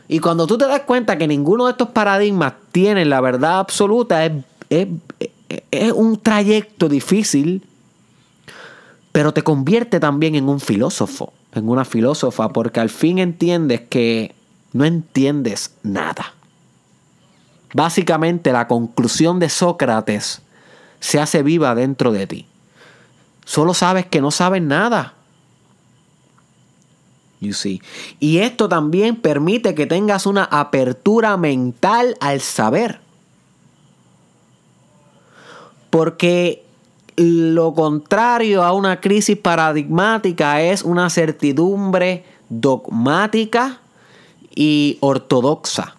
Y 0.08 0.18
cuando 0.18 0.46
tú 0.46 0.58
te 0.58 0.66
das 0.66 0.80
cuenta 0.80 1.18
que 1.18 1.28
ninguno 1.28 1.66
de 1.66 1.72
estos 1.72 1.90
paradigmas 1.90 2.54
tiene 2.72 3.04
la 3.04 3.20
verdad 3.20 3.60
absoluta, 3.60 4.24
es, 4.24 4.32
es 5.70 5.92
un 5.92 6.18
trayecto 6.18 6.88
difícil, 6.88 7.62
pero 9.12 9.32
te 9.32 9.42
convierte 9.42 10.00
también 10.00 10.34
en 10.34 10.48
un 10.48 10.60
filósofo, 10.60 11.32
en 11.52 11.68
una 11.68 11.84
filósofa, 11.84 12.50
porque 12.50 12.80
al 12.80 12.90
fin 12.90 13.18
entiendes 13.18 13.82
que 13.82 14.34
no 14.72 14.84
entiendes 14.84 15.74
nada. 15.82 16.34
Básicamente 17.74 18.52
la 18.52 18.68
conclusión 18.68 19.38
de 19.38 19.48
Sócrates 19.48 20.42
se 21.00 21.20
hace 21.20 21.42
viva 21.42 21.74
dentro 21.74 22.12
de 22.12 22.26
ti. 22.26 22.46
Solo 23.44 23.74
sabes 23.74 24.06
que 24.06 24.20
no 24.20 24.30
sabes 24.30 24.62
nada. 24.62 25.14
You 27.40 27.54
see. 27.54 27.80
Y 28.20 28.38
esto 28.38 28.68
también 28.68 29.16
permite 29.16 29.74
que 29.74 29.86
tengas 29.86 30.26
una 30.26 30.44
apertura 30.44 31.36
mental 31.36 32.16
al 32.20 32.40
saber. 32.40 33.00
Porque 35.88 36.64
lo 37.16 37.74
contrario 37.74 38.62
a 38.62 38.72
una 38.72 39.00
crisis 39.00 39.36
paradigmática 39.36 40.60
es 40.62 40.82
una 40.82 41.10
certidumbre 41.10 42.24
dogmática 42.48 43.80
y 44.54 44.98
ortodoxa. 45.00 45.96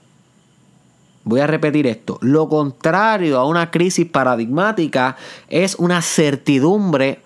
Voy 1.23 1.39
a 1.39 1.47
repetir 1.47 1.85
esto. 1.87 2.17
Lo 2.21 2.49
contrario 2.49 3.37
a 3.37 3.45
una 3.45 3.69
crisis 3.69 4.07
paradigmática 4.07 5.17
es 5.47 5.75
una 5.75 6.01
certidumbre 6.01 7.21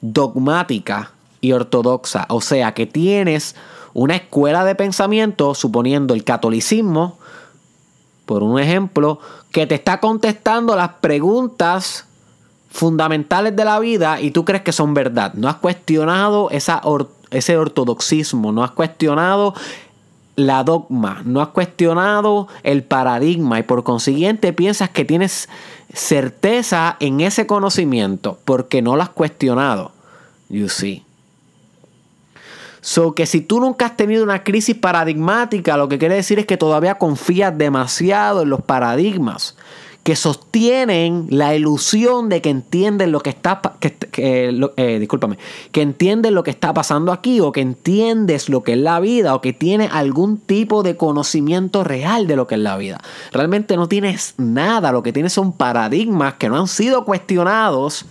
dogmática 0.00 1.12
y 1.40 1.52
ortodoxa. 1.52 2.26
O 2.28 2.40
sea, 2.40 2.74
que 2.74 2.86
tienes 2.86 3.56
una 3.94 4.16
escuela 4.16 4.64
de 4.64 4.74
pensamiento, 4.74 5.54
suponiendo 5.54 6.14
el 6.14 6.24
catolicismo, 6.24 7.18
por 8.26 8.42
un 8.42 8.58
ejemplo, 8.58 9.18
que 9.50 9.66
te 9.66 9.76
está 9.76 10.00
contestando 10.00 10.76
las 10.76 10.90
preguntas 11.00 12.06
fundamentales 12.74 13.54
de 13.54 13.64
la 13.64 13.78
vida 13.78 14.20
y 14.20 14.32
tú 14.32 14.44
crees 14.44 14.62
que 14.62 14.72
son 14.72 14.94
verdad. 14.94 15.32
No 15.34 15.48
has 15.48 15.54
cuestionado 15.56 16.50
esa 16.50 16.82
ese 17.30 17.56
ortodoxismo, 17.56 18.50
no 18.50 18.64
has 18.64 18.72
cuestionado 18.72 19.54
la 20.34 20.64
dogma, 20.64 21.22
no 21.24 21.40
has 21.40 21.48
cuestionado 21.48 22.48
el 22.64 22.82
paradigma 22.82 23.60
y 23.60 23.62
por 23.62 23.84
consiguiente 23.84 24.52
piensas 24.52 24.90
que 24.90 25.04
tienes 25.04 25.48
certeza 25.92 26.96
en 26.98 27.20
ese 27.20 27.46
conocimiento 27.46 28.40
porque 28.44 28.82
no 28.82 28.96
lo 28.96 29.02
has 29.02 29.10
cuestionado. 29.10 29.92
You 30.48 30.68
see. 30.68 31.04
So 32.80 33.14
que 33.14 33.26
si 33.26 33.40
tú 33.40 33.60
nunca 33.60 33.86
has 33.86 33.96
tenido 33.96 34.24
una 34.24 34.42
crisis 34.42 34.76
paradigmática, 34.76 35.76
lo 35.76 35.88
que 35.88 36.00
quiere 36.00 36.16
decir 36.16 36.40
es 36.40 36.46
que 36.46 36.56
todavía 36.56 36.96
confías 36.96 37.56
demasiado 37.56 38.42
en 38.42 38.50
los 38.50 38.62
paradigmas 38.62 39.56
que 40.04 40.16
sostienen 40.16 41.26
la 41.30 41.54
ilusión 41.54 42.28
de 42.28 42.42
que 42.42 42.50
entienden 42.50 43.10
lo 43.10 43.20
que 43.20 43.30
está 43.30 43.62
que, 43.80 43.96
eh, 44.18 44.98
discúlpame, 45.00 45.38
que 45.72 45.80
entienden 45.80 46.34
lo 46.34 46.42
que 46.44 46.50
está 46.50 46.74
pasando 46.74 47.10
aquí 47.10 47.40
o 47.40 47.52
que 47.52 47.62
entiendes 47.62 48.50
lo 48.50 48.62
que 48.62 48.74
es 48.74 48.78
la 48.78 49.00
vida 49.00 49.34
o 49.34 49.40
que 49.40 49.54
tienes 49.54 49.90
algún 49.90 50.36
tipo 50.36 50.82
de 50.82 50.98
conocimiento 50.98 51.84
real 51.84 52.26
de 52.26 52.36
lo 52.36 52.46
que 52.46 52.56
es 52.56 52.60
la 52.60 52.76
vida. 52.76 53.00
Realmente 53.32 53.76
no 53.76 53.88
tienes 53.88 54.34
nada, 54.36 54.92
lo 54.92 55.02
que 55.02 55.14
tienes 55.14 55.32
son 55.32 55.54
paradigmas 55.54 56.34
que 56.34 56.50
no 56.50 56.58
han 56.58 56.68
sido 56.68 57.06
cuestionados 57.06 58.04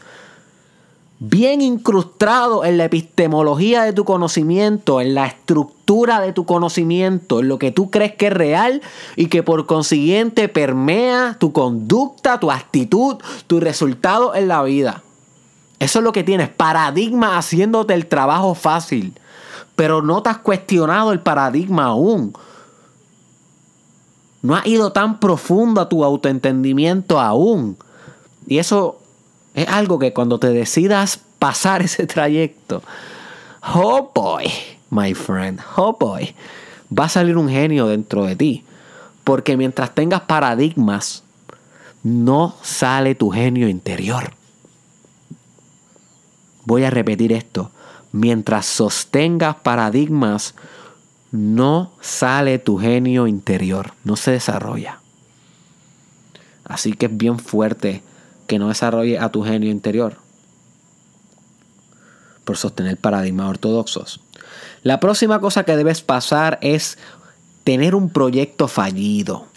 bien 1.26 1.62
incrustado 1.62 2.66
en 2.66 2.78
la 2.78 2.84
epistemología 2.84 3.84
de 3.84 3.94
tu 3.94 4.04
conocimiento, 4.04 5.00
en 5.00 5.16
la 5.16 5.26
estructura 5.26 6.20
de 6.20 6.34
tu 6.34 6.46
conocimiento, 6.46 7.40
en 7.40 7.48
lo 7.48 7.58
que 7.58 7.72
tú 7.72 7.90
crees 7.90 8.16
que 8.16 8.28
es 8.28 8.34
real 8.34 8.82
y 9.16 9.28
que 9.28 9.42
por 9.42 9.66
consiguiente 9.66 10.50
permea 10.50 11.38
tu 11.40 11.54
conducta, 11.54 12.42
tu 12.42 12.52
actitud, 12.52 13.16
tu 13.48 13.62
resultado 13.62 14.36
en 14.36 14.50
la 14.50 14.64
vida. 14.64 15.02
Eso 15.80 16.00
es 16.00 16.04
lo 16.04 16.12
que 16.12 16.26
tienes, 16.26 16.50
paradigma 16.50 17.38
haciéndote 17.38 17.94
el 17.94 18.08
trabajo 18.08 18.54
fácil, 18.54 19.14
pero 19.78 20.02
no 20.02 20.22
te 20.24 20.30
has 20.30 20.40
cuestionado 20.40 21.14
el 21.14 21.22
paradigma 21.22 21.86
aún. 21.86 22.34
No 24.42 24.58
has 24.58 24.68
ido 24.68 24.92
tan 24.92 25.22
profundo 25.22 25.80
a 25.80 25.88
tu 25.88 26.04
autoentendimiento 26.04 27.18
aún. 27.18 27.78
Y 28.46 28.58
eso 28.58 28.98
es 29.54 29.68
algo 29.68 30.00
que 30.00 30.14
cuando 30.14 30.40
te 30.40 30.50
decidas 30.50 31.20
pasar 31.40 31.82
ese 31.82 32.08
trayecto, 32.08 32.82
oh 33.74 34.12
boy, 34.14 34.46
my 34.90 35.14
friend, 35.14 35.60
oh 35.76 35.96
boy, 36.00 36.36
va 36.98 37.06
a 37.06 37.10
salir 37.10 37.38
un 37.38 37.50
genio 37.50 37.88
dentro 37.88 38.26
de 38.26 38.36
ti. 38.36 38.64
Porque 39.24 39.56
mientras 39.56 39.96
tengas 39.96 40.22
paradigmas, 40.22 41.24
no 42.04 42.56
sale 42.62 43.16
tu 43.16 43.30
genio 43.30 43.70
interior. 43.70 44.34
Voy 46.66 46.84
a 46.84 46.90
repetir 46.90 47.32
esto. 47.32 47.72
Mientras 48.12 48.66
sostengas 48.66 49.56
paradigmas, 49.56 50.56
no 51.32 51.92
sale 52.00 52.60
tu 52.60 52.78
genio 52.78 53.28
interior, 53.28 53.94
no 54.04 54.16
se 54.16 54.32
desarrolla. 54.32 55.00
Así 56.66 56.94
que 56.94 57.08
es 57.08 57.18
bien 57.18 57.40
fuerte 57.40 58.04
que 58.48 58.60
no 58.60 58.70
desarrolle 58.70 59.20
a 59.20 59.30
tu 59.30 59.44
genio 59.44 59.70
interior 59.70 60.18
por 62.44 62.58
sostener 62.58 62.98
paradigmas 62.98 63.50
ortodoxos. 63.50 64.20
La 64.84 65.00
próxima 65.00 65.40
cosa 65.40 65.64
que 65.64 65.78
debes 65.78 66.02
pasar 66.02 66.60
es 66.62 66.98
tener 67.64 67.96
un 67.96 68.10
proyecto 68.10 68.68
fallido. 68.68 69.48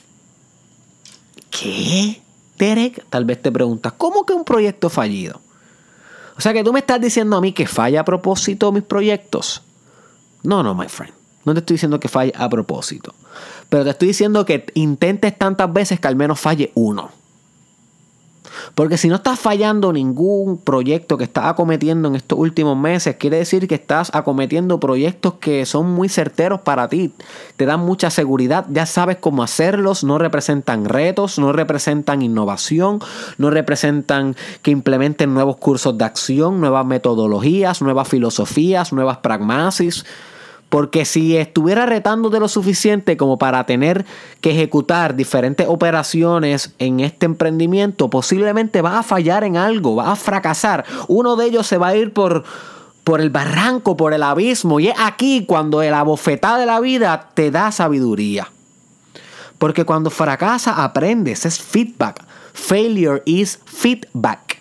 ¿Qué? 1.50 2.22
Derek, 2.58 3.04
tal 3.10 3.24
vez 3.24 3.42
te 3.42 3.52
preguntas, 3.52 3.92
¿cómo 3.96 4.24
que 4.24 4.32
un 4.32 4.44
proyecto 4.44 4.88
fallido? 4.88 5.40
O 6.38 6.40
sea 6.40 6.52
que 6.52 6.64
tú 6.64 6.72
me 6.72 6.80
estás 6.80 7.00
diciendo 7.00 7.36
a 7.36 7.40
mí 7.40 7.52
que 7.52 7.66
falla 7.66 8.00
a 8.00 8.04
propósito 8.04 8.72
mis 8.72 8.82
proyectos. 8.82 9.62
No, 10.42 10.62
no, 10.62 10.74
my 10.74 10.88
friend. 10.88 11.12
No 11.44 11.54
te 11.54 11.60
estoy 11.60 11.74
diciendo 11.74 12.00
que 12.00 12.08
falle 12.08 12.32
a 12.36 12.48
propósito. 12.48 13.14
Pero 13.68 13.84
te 13.84 13.90
estoy 13.90 14.08
diciendo 14.08 14.44
que 14.44 14.66
intentes 14.74 15.36
tantas 15.38 15.72
veces 15.72 16.00
que 16.00 16.08
al 16.08 16.16
menos 16.16 16.38
falle 16.40 16.72
uno. 16.74 17.10
Porque 18.74 18.98
si 18.98 19.08
no 19.08 19.16
estás 19.16 19.38
fallando 19.38 19.92
ningún 19.92 20.58
proyecto 20.58 21.16
que 21.16 21.24
estás 21.24 21.46
acometiendo 21.46 22.08
en 22.08 22.16
estos 22.16 22.38
últimos 22.38 22.76
meses, 22.76 23.16
quiere 23.16 23.38
decir 23.38 23.68
que 23.68 23.76
estás 23.76 24.10
acometiendo 24.14 24.80
proyectos 24.80 25.34
que 25.34 25.64
son 25.66 25.90
muy 25.92 26.08
certeros 26.08 26.60
para 26.60 26.88
ti. 26.88 27.12
Te 27.56 27.66
dan 27.66 27.80
mucha 27.80 28.10
seguridad, 28.10 28.66
ya 28.70 28.86
sabes 28.86 29.16
cómo 29.18 29.42
hacerlos, 29.42 30.04
no 30.04 30.18
representan 30.18 30.84
retos, 30.84 31.38
no 31.38 31.52
representan 31.52 32.22
innovación, 32.22 33.00
no 33.38 33.50
representan 33.50 34.36
que 34.62 34.70
implementen 34.70 35.32
nuevos 35.32 35.56
cursos 35.56 35.96
de 35.96 36.04
acción, 36.04 36.60
nuevas 36.60 36.86
metodologías, 36.86 37.82
nuevas 37.82 38.08
filosofías, 38.08 38.92
nuevas 38.92 39.18
pragmasis. 39.18 40.04
Porque 40.68 41.04
si 41.04 41.36
estuviera 41.36 41.86
retándote 41.86 42.40
lo 42.40 42.48
suficiente 42.48 43.16
como 43.16 43.38
para 43.38 43.64
tener 43.66 44.04
que 44.40 44.50
ejecutar 44.50 45.14
diferentes 45.14 45.66
operaciones 45.68 46.74
en 46.78 47.00
este 47.00 47.26
emprendimiento, 47.26 48.10
posiblemente 48.10 48.82
va 48.82 48.98
a 48.98 49.02
fallar 49.02 49.44
en 49.44 49.56
algo, 49.56 49.96
va 49.96 50.10
a 50.10 50.16
fracasar. 50.16 50.84
Uno 51.06 51.36
de 51.36 51.46
ellos 51.46 51.66
se 51.66 51.78
va 51.78 51.88
a 51.88 51.96
ir 51.96 52.12
por, 52.12 52.42
por 53.04 53.20
el 53.20 53.30
barranco, 53.30 53.96
por 53.96 54.12
el 54.12 54.24
abismo. 54.24 54.80
Y 54.80 54.88
es 54.88 54.96
aquí 54.98 55.46
cuando 55.46 55.82
la 55.82 56.02
bofetada 56.02 56.58
de 56.58 56.66
la 56.66 56.80
vida 56.80 57.30
te 57.34 57.52
da 57.52 57.70
sabiduría. 57.70 58.48
Porque 59.58 59.84
cuando 59.84 60.10
fracasa 60.10 60.82
aprendes, 60.82 61.46
es 61.46 61.60
feedback. 61.60 62.22
Failure 62.52 63.22
is 63.24 63.60
feedback. 63.64 64.55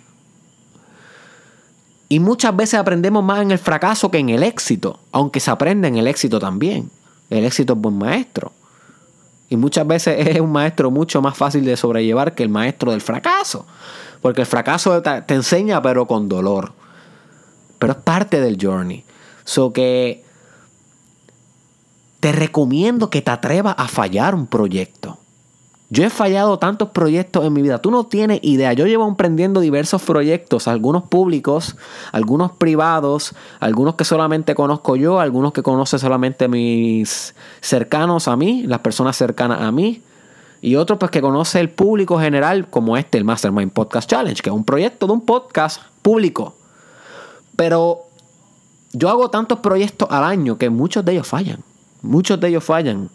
Y 2.08 2.20
muchas 2.20 2.56
veces 2.56 2.80
aprendemos 2.80 3.24
más 3.24 3.42
en 3.42 3.52
el 3.52 3.58
fracaso 3.58 4.12
que 4.12 4.20
en 4.20 4.30
el 4.30 4.44
éxito, 4.44 5.00
aunque 5.12 5.40
se 5.40 5.50
aprende 5.52 5.88
en 5.88 5.98
el 5.98 6.08
éxito 6.08 6.40
también. 6.40 6.92
El 7.30 7.46
éxito 7.46 7.74
es 7.74 7.80
buen 7.80 7.98
maestro. 7.98 8.52
Y 9.50 9.58
muchas 9.58 9.88
veces 9.88 10.28
es 10.28 10.40
un 10.40 10.52
maestro 10.52 10.92
mucho 10.92 11.22
más 11.22 11.38
fácil 11.38 11.66
de 11.66 11.78
sobrellevar 11.78 12.36
que 12.36 12.44
el 12.44 12.50
maestro 12.50 12.92
del 12.92 13.02
fracaso. 13.02 13.66
Porque 14.22 14.42
el 14.42 14.48
fracaso 14.48 15.02
te 15.02 15.34
enseña 15.34 15.82
pero 15.82 16.06
con 16.08 16.30
dolor. 16.30 16.74
Pero 17.80 17.94
es 17.94 18.00
parte 18.00 18.40
del 18.40 18.58
journey. 18.62 19.04
So 19.44 19.74
que 19.74 20.24
te 22.20 22.32
recomiendo 22.32 23.10
que 23.10 23.22
te 23.22 23.32
atrevas 23.32 23.76
a 23.78 23.88
fallar 23.88 24.34
un 24.34 24.48
proyecto. 24.48 25.20
Yo 25.89 26.04
he 26.04 26.10
fallado 26.10 26.58
tantos 26.58 26.89
proyectos 26.89 27.46
en 27.46 27.54
mi 27.54 27.62
vida. 27.62 27.80
Tú 27.80 27.92
no 27.92 28.06
tienes 28.06 28.39
idea. 28.42 28.74
Yo 28.74 28.88
llevo 28.88 29.08
emprendiendo 29.08 29.60
diversos 29.60 30.01
proyectos, 30.01 30.68
algunos 30.68 31.04
públicos, 31.04 31.75
algunos 32.12 32.51
privados, 32.54 33.36
algunos 33.60 33.94
que 33.96 34.04
solamente 34.04 34.56
conozco 34.56 34.96
yo, 34.96 35.20
algunos 35.20 35.54
que 35.54 35.62
conoce 35.62 36.00
solamente 36.00 36.48
mis 36.48 37.36
cercanos 37.62 38.27
a 38.27 38.36
mí, 38.36 38.63
las 38.63 38.80
personas 38.80 39.15
cercanas 39.15 39.62
a 39.62 39.72
mí, 39.72 40.01
y 40.60 40.75
otros 40.75 40.98
pues 40.98 41.12
que 41.12 41.22
conoce 41.22 41.60
el 41.60 41.70
público 41.70 42.20
general, 42.20 42.68
como 42.68 42.98
este, 42.98 43.20
el 43.20 43.24
Mastermind 43.24 43.72
Podcast 43.72 44.10
Challenge, 44.10 44.42
que 44.42 44.50
es 44.50 44.56
un 44.56 44.65
proyecto 44.65 45.06
de 45.06 45.13
un 45.13 45.22
podcast 45.22 45.82
público. 46.01 46.56
Pero 47.56 48.00
yo 48.92 49.10
hago 49.10 49.30
tantos 49.30 49.60
proyectos 49.60 50.08
al 50.10 50.24
año 50.24 50.58
que 50.58 50.72
muchos 50.72 51.06
de 51.06 51.12
ellos 51.12 51.27
fallan. 51.27 51.63
Muchos 52.01 52.39
de 52.39 52.48
ellos 52.48 52.63
fallan. 52.63 53.12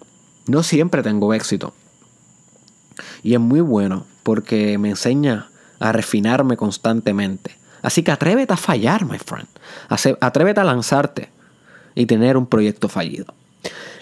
No 0.46 0.62
siempre 0.62 1.02
tengo 1.02 1.34
éxito. 1.34 1.72
Y 3.22 3.34
es 3.34 3.40
muy 3.40 3.60
bueno 3.60 4.06
porque 4.22 4.78
me 4.78 4.90
enseña 4.90 5.48
a 5.78 5.92
refinarme 5.92 6.56
constantemente. 6.56 7.56
Así 7.82 8.02
que 8.02 8.10
atrévete 8.10 8.52
a 8.52 8.56
fallar, 8.56 9.04
my 9.04 9.18
friend. 9.18 9.48
Atrévete 10.20 10.60
a 10.60 10.64
lanzarte 10.64 11.30
y 11.94 12.06
tener 12.06 12.36
un 12.36 12.46
proyecto 12.46 12.88
fallido. 12.88 13.34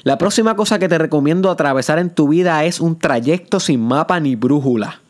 La 0.03 0.19
próxima 0.19 0.57
cosa 0.57 0.79
que 0.79 0.89
te 0.89 0.99
recomiendo 0.99 1.51
atravesar 1.51 1.99
en 1.99 2.11
tu 2.11 2.29
vida 2.29 2.65
es 2.65 2.81
un 2.81 2.99
trayecto 2.99 3.61
sin 3.61 3.81
mapa 3.81 4.21
ni 4.21 4.37
brújula. 4.37 5.01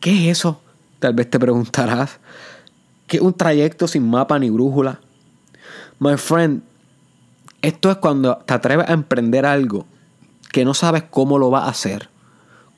¿Qué 0.00 0.30
es 0.30 0.38
eso? 0.38 0.60
Tal 0.98 1.14
vez 1.14 1.28
te 1.28 1.38
preguntarás. 1.38 2.18
¿Qué 3.06 3.18
es 3.18 3.22
un 3.22 3.34
trayecto 3.34 3.86
sin 3.88 4.08
mapa 4.08 4.38
ni 4.38 4.50
brújula? 4.50 5.00
My 5.98 6.16
friend, 6.16 6.62
esto 7.60 7.90
es 7.90 7.96
cuando 7.98 8.38
te 8.38 8.54
atreves 8.54 8.88
a 8.88 8.92
emprender 8.92 9.44
algo 9.44 9.86
que 10.52 10.64
no 10.64 10.74
sabes 10.74 11.04
cómo 11.08 11.38
lo 11.38 11.50
va 11.50 11.64
a 11.64 11.68
hacer, 11.68 12.08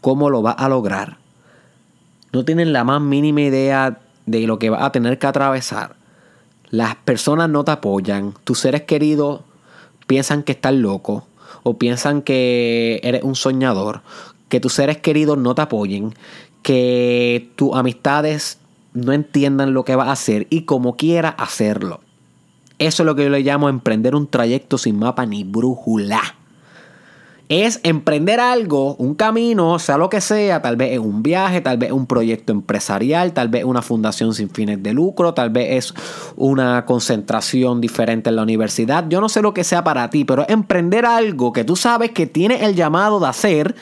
cómo 0.00 0.30
lo 0.30 0.42
va 0.42 0.52
a 0.52 0.68
lograr. 0.68 1.18
No 2.32 2.44
tienen 2.44 2.72
la 2.72 2.84
más 2.84 3.00
mínima 3.00 3.42
idea 3.42 4.00
de 4.26 4.46
lo 4.46 4.58
que 4.58 4.70
va 4.70 4.84
a 4.84 4.92
tener 4.92 5.18
que 5.18 5.26
atravesar. 5.26 5.96
Las 6.70 6.96
personas 6.96 7.50
no 7.50 7.64
te 7.64 7.72
apoyan. 7.72 8.34
Tus 8.44 8.60
seres 8.60 8.82
queridos 8.82 9.42
piensan 10.06 10.42
que 10.42 10.52
estás 10.52 10.74
loco 10.74 11.26
o 11.62 11.76
piensan 11.76 12.22
que 12.22 13.00
eres 13.02 13.22
un 13.22 13.34
soñador. 13.34 14.02
Que 14.48 14.60
tus 14.60 14.74
seres 14.74 14.98
queridos 14.98 15.36
no 15.36 15.54
te 15.54 15.62
apoyen. 15.62 16.14
Que 16.62 17.50
tus 17.56 17.74
amistades 17.74 18.58
no 18.94 19.12
entiendan 19.12 19.74
lo 19.74 19.84
que 19.84 19.96
vas 19.96 20.08
a 20.08 20.12
hacer 20.12 20.46
y 20.48 20.62
como 20.62 20.96
quiera 20.96 21.28
hacerlo. 21.28 22.00
Eso 22.78 23.02
es 23.02 23.06
lo 23.06 23.14
que 23.14 23.24
yo 23.24 23.30
le 23.30 23.40
llamo 23.40 23.68
emprender 23.68 24.14
un 24.14 24.26
trayecto 24.26 24.78
sin 24.78 24.98
mapa 24.98 25.26
ni 25.26 25.44
brújula 25.44 26.36
es 27.52 27.80
emprender 27.82 28.40
algo, 28.40 28.94
un 28.96 29.14
camino, 29.14 29.78
sea 29.78 29.98
lo 29.98 30.08
que 30.08 30.20
sea, 30.20 30.62
tal 30.62 30.76
vez 30.76 30.92
es 30.92 30.98
un 30.98 31.22
viaje, 31.22 31.60
tal 31.60 31.76
vez 31.76 31.92
un 31.92 32.06
proyecto 32.06 32.52
empresarial, 32.52 33.32
tal 33.32 33.48
vez 33.48 33.64
una 33.64 33.82
fundación 33.82 34.32
sin 34.32 34.48
fines 34.48 34.82
de 34.82 34.94
lucro, 34.94 35.34
tal 35.34 35.50
vez 35.50 35.84
es 35.84 35.94
una 36.36 36.86
concentración 36.86 37.80
diferente 37.80 38.30
en 38.30 38.36
la 38.36 38.42
universidad. 38.42 39.06
Yo 39.08 39.20
no 39.20 39.28
sé 39.28 39.42
lo 39.42 39.52
que 39.52 39.64
sea 39.64 39.84
para 39.84 40.08
ti, 40.08 40.24
pero 40.24 40.46
emprender 40.48 41.04
algo 41.04 41.52
que 41.52 41.64
tú 41.64 41.76
sabes 41.76 42.12
que 42.12 42.26
tiene 42.26 42.64
el 42.64 42.74
llamado 42.74 43.20
de 43.20 43.26
hacer, 43.26 43.74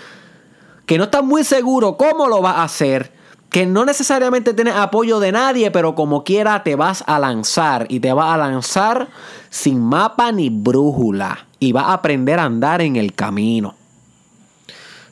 que 0.86 0.98
no 0.98 1.04
estás 1.04 1.22
muy 1.22 1.44
seguro 1.44 1.96
cómo 1.96 2.28
lo 2.28 2.42
vas 2.42 2.56
a 2.56 2.64
hacer, 2.64 3.12
que 3.50 3.66
no 3.66 3.84
necesariamente 3.84 4.54
tienes 4.54 4.74
apoyo 4.74 5.20
de 5.20 5.32
nadie, 5.32 5.70
pero 5.70 5.94
como 5.94 6.24
quiera 6.24 6.62
te 6.62 6.76
vas 6.76 7.04
a 7.06 7.18
lanzar 7.18 7.86
y 7.88 8.00
te 8.00 8.12
vas 8.12 8.34
a 8.34 8.36
lanzar 8.36 9.08
sin 9.48 9.80
mapa 9.80 10.32
ni 10.32 10.50
brújula 10.50 11.49
y 11.60 11.72
vas 11.72 11.84
a 11.84 11.92
aprender 11.92 12.38
a 12.38 12.44
andar 12.44 12.80
en 12.80 12.96
el 12.96 13.12
camino. 13.12 13.74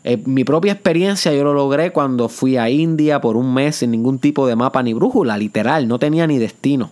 En 0.03 0.23
mi 0.27 0.45
propia 0.45 0.73
experiencia 0.73 1.33
yo 1.35 1.45
lo 1.45 1.53
logré 1.53 1.93
cuando 1.93 2.29
fui 2.29 2.57
a 2.57 2.71
India 2.71 3.21
por 3.21 3.37
un 3.37 3.53
mes 3.53 3.77
sin 3.77 3.91
ningún 3.91 4.19
tipo 4.19 4.47
de 4.47 4.57
mapa 4.57 4.83
ni 4.83 4.95
brújula, 4.95 5.37
literal, 5.37 5.87
no 5.87 5.99
tenía 5.99 6.27
ni 6.27 6.39
destino 6.39 6.91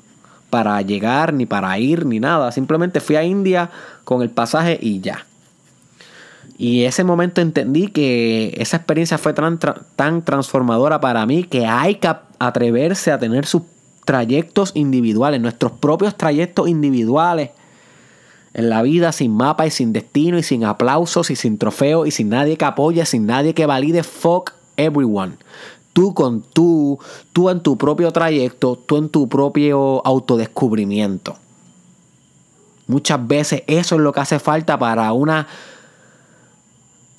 para 0.50 0.80
llegar, 0.82 1.32
ni 1.32 1.46
para 1.46 1.78
ir, 1.78 2.04
ni 2.06 2.20
nada. 2.20 2.52
Simplemente 2.52 3.00
fui 3.00 3.16
a 3.16 3.24
India 3.24 3.70
con 4.04 4.22
el 4.22 4.30
pasaje 4.30 4.78
y 4.80 5.00
ya. 5.00 5.26
Y 6.58 6.84
ese 6.84 7.04
momento 7.04 7.40
entendí 7.40 7.88
que 7.88 8.54
esa 8.58 8.76
experiencia 8.78 9.18
fue 9.18 9.32
tan, 9.32 9.58
tan 9.58 10.22
transformadora 10.22 11.00
para 11.00 11.26
mí 11.26 11.44
que 11.44 11.66
hay 11.66 11.96
que 11.96 12.14
atreverse 12.38 13.12
a 13.12 13.18
tener 13.18 13.46
sus 13.46 13.62
trayectos 14.04 14.72
individuales, 14.74 15.40
nuestros 15.40 15.72
propios 15.72 16.16
trayectos 16.16 16.68
individuales 16.68 17.50
en 18.56 18.70
la 18.70 18.80
vida 18.80 19.12
sin 19.12 19.32
mapa 19.32 19.66
y 19.66 19.70
sin 19.70 19.92
destino 19.92 20.38
y 20.38 20.42
sin 20.42 20.64
aplausos 20.64 21.30
y 21.30 21.36
sin 21.36 21.58
trofeo 21.58 22.06
y 22.06 22.10
sin 22.10 22.30
nadie 22.30 22.56
que 22.56 22.64
apoye, 22.64 23.04
sin 23.04 23.26
nadie 23.26 23.52
que 23.52 23.66
valide. 23.66 24.02
Fuck 24.02 24.52
everyone. 24.78 25.34
Tú 25.92 26.14
con 26.14 26.40
tú, 26.40 26.98
tú 27.34 27.50
en 27.50 27.60
tu 27.60 27.76
propio 27.76 28.10
trayecto, 28.12 28.76
tú 28.76 28.96
en 28.96 29.10
tu 29.10 29.28
propio 29.28 30.00
autodescubrimiento. 30.06 31.36
Muchas 32.86 33.26
veces 33.28 33.62
eso 33.66 33.96
es 33.96 34.00
lo 34.00 34.10
que 34.14 34.20
hace 34.20 34.38
falta 34.38 34.78
para 34.78 35.12
una 35.12 35.46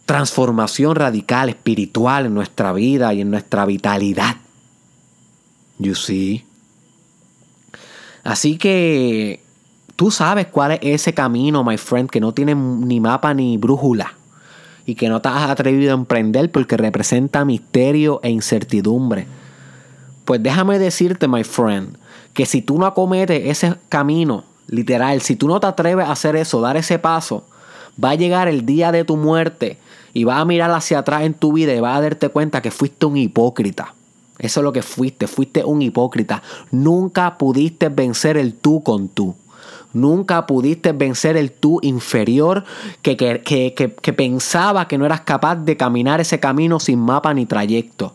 transformación 0.08 0.96
radical 0.96 1.50
espiritual 1.50 2.26
en 2.26 2.34
nuestra 2.34 2.74
vida 2.74 3.14
y 3.14 3.22
en 3.22 3.30
nuestra 3.30 3.68
vitalidad. 3.68 4.38
You 5.78 5.94
see? 5.94 6.46
Así 8.24 8.58
que 8.58 9.46
Tú 9.98 10.12
sabes 10.12 10.46
cuál 10.46 10.74
es 10.74 10.80
ese 10.84 11.14
camino, 11.16 11.64
my 11.64 11.76
friend, 11.76 12.08
que 12.08 12.20
no 12.20 12.32
tiene 12.32 12.54
ni 12.54 13.00
mapa 13.00 13.34
ni 13.34 13.58
brújula 13.58 14.14
y 14.86 14.94
que 14.94 15.10
no 15.10 15.22
te 15.22 15.30
has 15.30 15.50
atrevido 15.50 15.92
a 15.92 15.96
emprender 15.96 16.52
porque 16.52 16.78
representa 16.78 17.44
misterio 17.44 18.20
e 18.22 18.30
incertidumbre. 18.30 19.26
Pues 20.24 20.42
déjame 20.44 20.78
decirte, 20.78 21.28
my 21.28 21.44
friend, 21.44 21.98
que 22.34 22.46
si 22.46 22.62
tú 22.62 22.78
no 22.78 22.86
acometes 22.86 23.48
ese 23.48 23.74
camino, 23.90 24.44
literal, 24.68 25.22
si 25.22 25.36
tú 25.36 25.48
no 25.48 25.60
te 25.60 25.66
atreves 25.66 26.06
a 26.06 26.12
hacer 26.12 26.36
eso, 26.36 26.62
dar 26.62 26.78
ese 26.78 27.00
paso, 27.00 27.46
va 28.02 28.12
a 28.12 28.16
llegar 28.16 28.48
el 28.48 28.68
día 28.68 28.92
de 28.92 29.04
tu 29.04 29.18
muerte 29.18 29.80
y 30.14 30.26
vas 30.26 30.40
a 30.40 30.46
mirar 30.46 30.70
hacia 30.70 31.00
atrás 31.00 31.24
en 31.24 31.34
tu 31.34 31.54
vida 31.54 31.74
y 31.74 31.80
vas 31.80 31.98
a 31.98 32.02
darte 32.02 32.30
cuenta 32.30 32.62
que 32.62 32.70
fuiste 32.70 33.08
un 33.08 33.18
hipócrita. 33.18 33.96
Eso 34.38 34.60
es 34.60 34.64
lo 34.64 34.74
que 34.74 34.84
fuiste, 34.84 35.26
fuiste 35.26 35.64
un 35.64 35.82
hipócrita. 35.82 36.44
Nunca 36.70 37.40
pudiste 37.40 37.90
vencer 37.90 38.38
el 38.38 38.54
tú 38.54 38.84
con 38.84 39.08
tú. 39.08 39.36
Nunca 39.98 40.46
pudiste 40.46 40.92
vencer 40.92 41.38
el 41.38 41.52
tú 41.52 41.80
inferior 41.82 42.64
que, 43.02 43.18
que, 43.18 44.14
pensaba 44.14 44.88
que 44.88 44.98
no 44.98 45.06
eras 45.06 45.22
capaz 45.22 45.56
de 45.56 45.76
caminar 45.76 46.22
ese 46.22 46.40
camino 46.40 46.80
sin 46.80 47.00
mapa 47.00 47.34
ni 47.34 47.46
trayecto. 47.46 48.14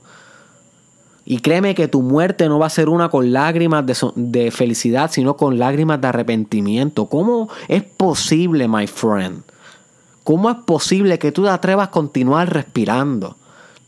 Y 1.24 1.38
créeme 1.38 1.74
que 1.74 1.88
tu 1.88 2.02
muerte 2.02 2.48
no 2.48 2.58
va 2.58 2.66
a 2.66 2.70
ser 2.70 2.88
una 2.88 3.08
con 3.08 3.32
lágrimas 3.32 3.84
de, 3.86 3.96
de, 4.16 4.50
felicidad, 4.50 5.10
sino 5.10 5.36
con 5.36 5.58
lágrimas 5.58 6.00
de 6.00 6.08
arrepentimiento. 6.08 7.06
¿Cómo 7.06 7.48
es 7.68 7.82
posible, 7.82 8.68
my 8.68 8.86
friend? 8.86 9.42
¿Cómo 10.24 10.50
es 10.50 10.56
posible 10.64 11.18
que 11.18 11.32
tú 11.32 11.44
te 11.44 11.50
atrevas 11.50 11.88
a 11.88 11.90
continuar 11.90 12.52
respirando 12.52 13.36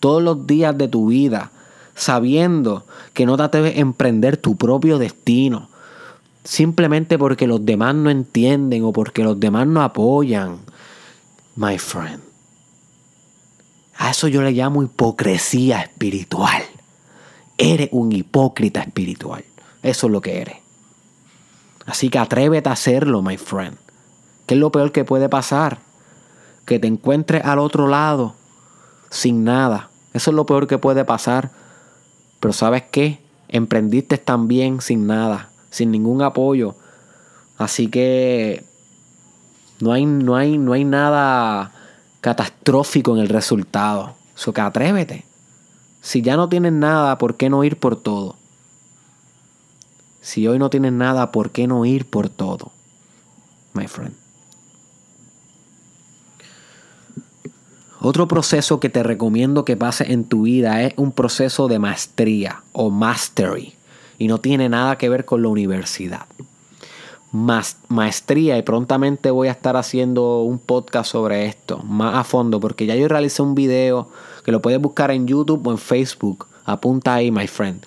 todos 0.01 0.23
los 0.23 0.47
días 0.47 0.77
de 0.77 0.89
tu 0.89 1.09
vida, 1.09 1.53
sabiendo 1.95 2.85
que 3.13 3.25
no 3.27 3.37
te 3.37 3.45
atreves 3.45 3.77
a 3.77 3.81
emprender 3.81 4.37
tu 4.37 4.57
propio 4.57 4.99
destino? 4.99 5.69
Simplemente 6.45 7.19
porque 7.19 7.47
los 7.47 7.65
demás 7.65 7.95
no 7.95 8.11
entienden 8.11 8.85
o 8.85 8.93
porque 8.93 9.25
los 9.25 9.41
demás 9.41 9.67
no 9.67 9.83
apoyan, 9.83 10.59
my 11.57 11.79
friend. 11.79 12.23
A 13.97 14.11
eso 14.11 14.29
yo 14.29 14.43
le 14.43 14.53
llamo 14.53 14.83
hipocresía 14.83 15.81
espiritual. 15.81 16.63
Eres 17.57 17.89
un 17.93 18.13
hipócrita 18.13 18.83
espiritual. 18.83 19.45
Eso 19.83 20.07
es 20.07 20.13
lo 20.13 20.21
que 20.21 20.41
eres. 20.41 20.57
Así 21.87 22.09
que 22.09 22.19
atrévete 22.19 22.69
a 22.69 22.73
hacerlo, 22.73 23.23
my 23.23 23.37
friend. 23.37 23.77
¿Qué 24.47 24.55
es 24.55 24.61
lo 24.61 24.71
peor 24.73 24.93
que 24.93 25.05
puede 25.05 25.29
pasar? 25.29 25.79
Que 26.67 26.79
te 26.79 26.87
encuentres 26.87 27.45
al 27.45 27.59
otro 27.59 27.87
lado 27.87 28.35
sin 29.11 29.45
nada. 29.45 29.91
Eso 30.13 30.31
es 30.31 30.35
lo 30.35 30.47
peor 30.47 30.67
que 30.67 30.79
puede 30.79 31.05
pasar. 31.05 31.51
Pero 32.41 32.53
¿sabes 32.53 32.83
qué? 32.91 33.23
Emprendiste 33.49 34.19
también 34.19 34.81
sin 34.81 35.07
nada, 35.07 35.51
sin 35.75 35.91
ningún 35.91 36.23
apoyo. 36.23 36.77
Así 37.59 37.89
que 37.89 38.63
no 39.81 39.93
hay, 39.93 40.07
no 40.07 40.37
hay, 40.37 40.57
no 40.57 40.73
hay 40.73 40.85
nada 40.85 41.73
catastrófico 42.21 43.17
en 43.17 43.23
el 43.23 43.29
resultado. 43.29 44.15
Eso 44.37 44.53
que 44.53 44.61
atrévete. 44.61 45.25
Si 46.01 46.23
ya 46.23 46.37
no 46.37 46.49
tienes 46.49 46.73
nada, 46.73 47.19
¿por 47.19 47.37
qué 47.37 47.51
no 47.51 47.65
ir 47.65 47.77
por 47.77 47.97
todo? 47.97 48.37
Si 50.21 50.47
hoy 50.47 50.61
no 50.61 50.71
tienes 50.71 50.93
nada, 50.93 51.33
¿por 51.33 51.51
qué 51.51 51.67
no 51.67 51.85
ir 51.85 52.09
por 52.09 52.29
todo? 52.29 52.71
My 53.73 53.89
friend. 53.89 54.15
Otro 58.01 58.29
proceso 58.29 58.79
que 58.79 58.91
te 58.91 59.03
recomiendo 59.03 59.65
que 59.65 59.77
pase 59.77 60.13
en 60.13 60.25
tu 60.25 60.43
vida 60.43 60.83
es 60.83 60.95
un 60.97 61.11
proceso 61.11 61.67
de 61.67 61.81
maestría 61.81 62.63
o 62.73 62.91
mastery. 62.91 63.74
Y 64.19 64.29
no 64.29 64.39
tiene 64.39 64.69
nada 64.69 64.97
que 64.99 65.09
ver 65.09 65.25
con 65.25 65.43
la 65.43 65.49
universidad 65.49 66.27
maestría 67.89 68.57
y 68.57 68.63
prontamente 68.63 69.33
voy 69.33 69.49
a 69.49 69.51
estar 69.51 69.77
haciendo 69.77 70.43
un 70.43 70.61
podcast 70.61 71.11
sobre 71.11 71.47
esto 71.47 71.79
más 71.79 72.15
a 72.15 72.23
fondo 72.23 72.61
porque 72.61 72.87
ya 72.87 72.95
yo 72.95 73.09
realicé 73.09 73.43
un 73.43 73.57
video 73.57 74.09
que 74.45 74.53
lo 74.53 74.63
puedes 74.63 74.81
buscar 74.81 75.11
en 75.11 75.27
YouTube 75.27 75.67
o 75.67 75.73
en 75.73 75.79
Facebook. 75.79 76.47
Apunta 76.65 77.15
ahí, 77.15 77.33
my 77.33 77.49
friend. 77.49 77.83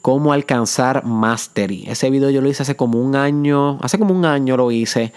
Cómo 0.00 0.32
alcanzar 0.32 1.04
mastery. 1.04 1.84
Ese 1.88 2.08
video 2.08 2.30
yo 2.30 2.40
lo 2.40 2.48
hice 2.48 2.62
hace 2.62 2.74
como 2.74 2.98
un 3.00 3.16
año. 3.16 3.78
Hace 3.82 3.98
como 3.98 4.14
un 4.14 4.24
año 4.24 4.56
lo 4.56 4.70
hice. 4.70 5.12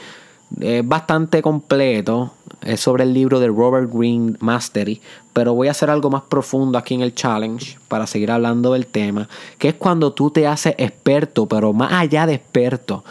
Es 0.60 0.86
bastante 0.86 1.42
completo. 1.42 2.34
Es 2.65 2.82
sobre 2.82 3.04
el 3.04 3.13
libro 3.13 3.39
de 3.39 3.47
Robert 3.47 3.89
Greene 3.91 4.36
Mastery. 4.39 5.02
Pero 5.34 5.54
voy 5.54 5.67
a 5.67 5.71
hacer 5.71 5.89
algo 5.89 6.10
más 6.10 6.23
profundo 6.23 6.78
aquí 6.78 6.93
en 6.93 7.02
el 7.02 7.15
challenge 7.15 7.78
para 7.88 8.08
seguir 8.08 8.32
hablando 8.32 8.73
del 8.73 8.88
tema. 8.88 9.28
Que 9.58 9.69
es 9.69 9.76
cuando 9.76 10.13
tú 10.13 10.32
te 10.32 10.47
haces 10.47 10.76
experto, 10.78 11.47
pero 11.47 11.73
más 11.73 11.91
allá 11.93 12.26
de 12.26 12.36
experto 12.36 13.04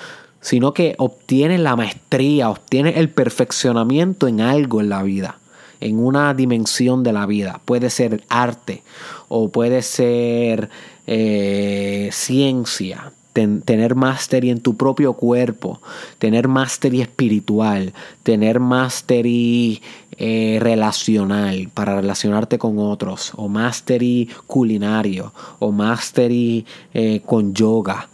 sino 0.42 0.74
que 0.74 0.96
obtienes 0.98 1.60
la 1.60 1.76
maestría, 1.76 2.50
obtienes 2.50 2.96
el 2.98 3.08
perfeccionamiento 3.08 4.26
en 4.26 4.40
algo 4.40 4.80
en 4.80 4.88
la 4.90 5.02
vida, 5.04 5.38
en 5.80 6.04
una 6.04 6.34
dimensión 6.34 7.04
de 7.04 7.12
la 7.12 7.26
vida. 7.26 7.60
Puede 7.64 7.88
ser 7.88 8.24
arte 8.28 8.82
o 9.28 9.48
puede 9.48 9.82
ser 9.82 10.68
eh, 11.06 12.10
ciencia, 12.12 13.12
tener 13.33 13.95
mastery 13.95 14.51
en 14.51 14.61
tu 14.61 14.77
propio 14.77 15.14
cuerpo, 15.14 15.81
tener 16.18 16.49
mastery 16.49 17.01
espiritual, 17.01 17.92
tener 18.23 18.61
mastery 18.61 19.83
eh, 20.18 20.59
relacional 20.61 21.71
para 21.73 21.97
relacionarte 21.97 22.59
con 22.59 22.79
otros, 22.79 23.33
o 23.37 23.49
mastery 23.49 24.29
culinario, 24.47 25.33
o 25.59 25.73
mastery 25.73 26.66
eh, 26.95 27.23
con 27.25 27.55
yoga 27.55 28.09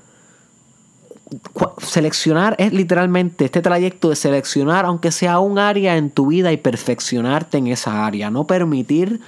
seleccionar 1.79 2.55
es 2.59 2.73
literalmente 2.73 3.45
este 3.45 3.61
trayecto 3.61 4.09
de 4.09 4.17
seleccionar, 4.17 4.87
aunque 4.87 5.13
sea 5.13 5.41
un 5.41 5.59
área 5.59 5.97
en 5.97 6.11
tu 6.11 6.29
vida 6.29 6.53
y 6.53 6.57
perfeccionarte 6.57 7.59
en 7.59 7.67
esa 7.67 8.07
área. 8.07 8.31
No 8.31 8.47
permitir 8.47 9.21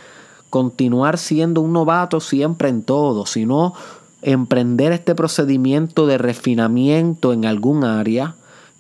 continuar 0.49 1.19
siendo 1.19 1.61
un 1.61 1.73
novato 1.73 2.21
siempre 2.21 2.69
en 2.69 2.83
todo, 2.83 3.27
sino 3.27 3.75
emprender 4.23 4.93
este 4.93 5.15
procedimiento 5.15 6.07
de 6.07 6.19
refinamiento 6.19 7.33
en 7.33 7.45
algún 7.45 7.85
área 7.85 8.35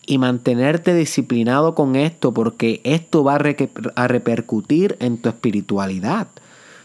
y 0.06 0.18
mantenerte 0.18 0.94
disciplinado 0.94 1.74
con 1.74 1.96
esto 1.96 2.32
porque 2.32 2.80
esto 2.84 3.24
va 3.24 3.36
a, 3.36 4.08
repercutir 4.08 4.96
en 5.00 5.18
tu 5.18 5.28
espiritualidad 5.28 6.28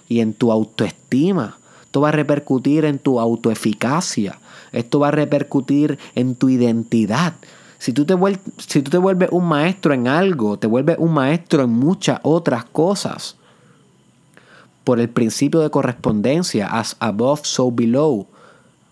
y 0.07 0.19
en 0.19 0.33
tu 0.33 0.51
autoestima. 0.51 1.57
Esto 1.83 2.01
va 2.01 2.09
a 2.09 2.13
repercutir 2.13 2.85
en 2.85 2.99
tu 2.99 3.19
autoeficacia 3.19 4.39
esto 4.75 4.99
va 4.99 5.07
a 5.07 5.11
repercutir 5.11 5.97
en 6.15 6.35
tu 6.35 6.49
identidad. 6.49 7.33
Si 7.79 7.93
tú, 7.93 8.05
te 8.05 8.13
vuelves, 8.13 8.41
si 8.57 8.81
tú 8.81 8.91
te 8.91 8.97
vuelves 8.97 9.29
un 9.31 9.45
maestro 9.45 9.93
en 9.93 10.07
algo, 10.07 10.59
te 10.59 10.67
vuelves 10.67 10.97
un 10.99 11.13
maestro 11.13 11.63
en 11.63 11.69
muchas 11.69 12.19
otras 12.23 12.65
cosas. 12.65 13.37
Por 14.83 14.99
el 14.99 15.09
principio 15.09 15.61
de 15.61 15.69
correspondencia, 15.69 16.67
as 16.67 16.97
above, 16.99 17.41
so 17.43 17.71
below. 17.71 18.27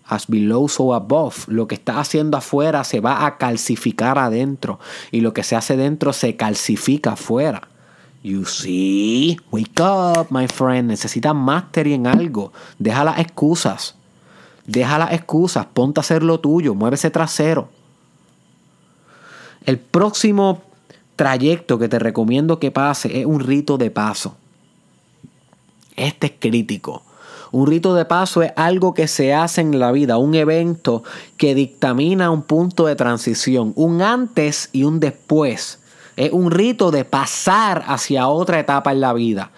As 0.06 0.26
below, 0.26 0.68
so 0.68 0.94
above. 0.94 1.46
Lo 1.48 1.66
que 1.66 1.74
está 1.74 1.98
haciendo 1.98 2.36
afuera 2.36 2.84
se 2.84 3.00
va 3.00 3.26
a 3.26 3.38
calcificar 3.38 4.18
adentro. 4.18 4.78
Y 5.10 5.20
lo 5.20 5.32
que 5.32 5.42
se 5.42 5.56
hace 5.56 5.76
dentro 5.76 6.12
se 6.12 6.36
calcifica 6.36 7.12
afuera. 7.12 7.68
You 8.22 8.44
see, 8.44 9.38
wake 9.50 9.80
up, 9.80 10.28
my 10.30 10.48
friend. 10.48 10.88
Necesitas 10.88 11.34
mastery 11.34 11.94
en 11.94 12.06
algo. 12.06 12.52
Deja 12.78 13.04
las 13.04 13.18
excusas. 13.18 13.96
Deja 14.66 14.98
las 14.98 15.12
excusas, 15.12 15.66
ponte 15.66 16.00
a 16.00 16.02
hacer 16.02 16.22
lo 16.22 16.40
tuyo, 16.40 16.74
mueve 16.74 16.94
ese 16.94 17.10
trasero. 17.10 17.68
El 19.66 19.78
próximo 19.78 20.62
trayecto 21.16 21.78
que 21.78 21.88
te 21.88 21.98
recomiendo 21.98 22.58
que 22.58 22.70
pase 22.70 23.20
es 23.20 23.26
un 23.26 23.40
rito 23.40 23.76
de 23.76 23.90
paso. 23.90 24.36
Este 25.96 26.28
es 26.28 26.32
crítico. 26.38 27.02
Un 27.54 27.68
rito 27.68 27.94
de 27.94 28.04
paso 28.04 28.42
es 28.42 28.50
algo 28.56 28.94
que 28.94 29.06
se 29.06 29.32
hace 29.32 29.60
en 29.60 29.78
la 29.78 29.92
vida, 29.92 30.18
un 30.18 30.34
evento 30.34 31.04
que 31.36 31.54
dictamina 31.54 32.32
un 32.32 32.42
punto 32.42 32.86
de 32.86 32.96
transición, 32.96 33.72
un 33.76 34.02
antes 34.02 34.70
y 34.72 34.82
un 34.82 34.98
después. 34.98 35.78
Es 36.16 36.32
un 36.32 36.50
rito 36.50 36.90
de 36.90 37.04
pasar 37.04 37.84
hacia 37.86 38.26
otra 38.26 38.58
etapa 38.58 38.90
en 38.90 39.00
la 39.00 39.12
vida. 39.12 39.52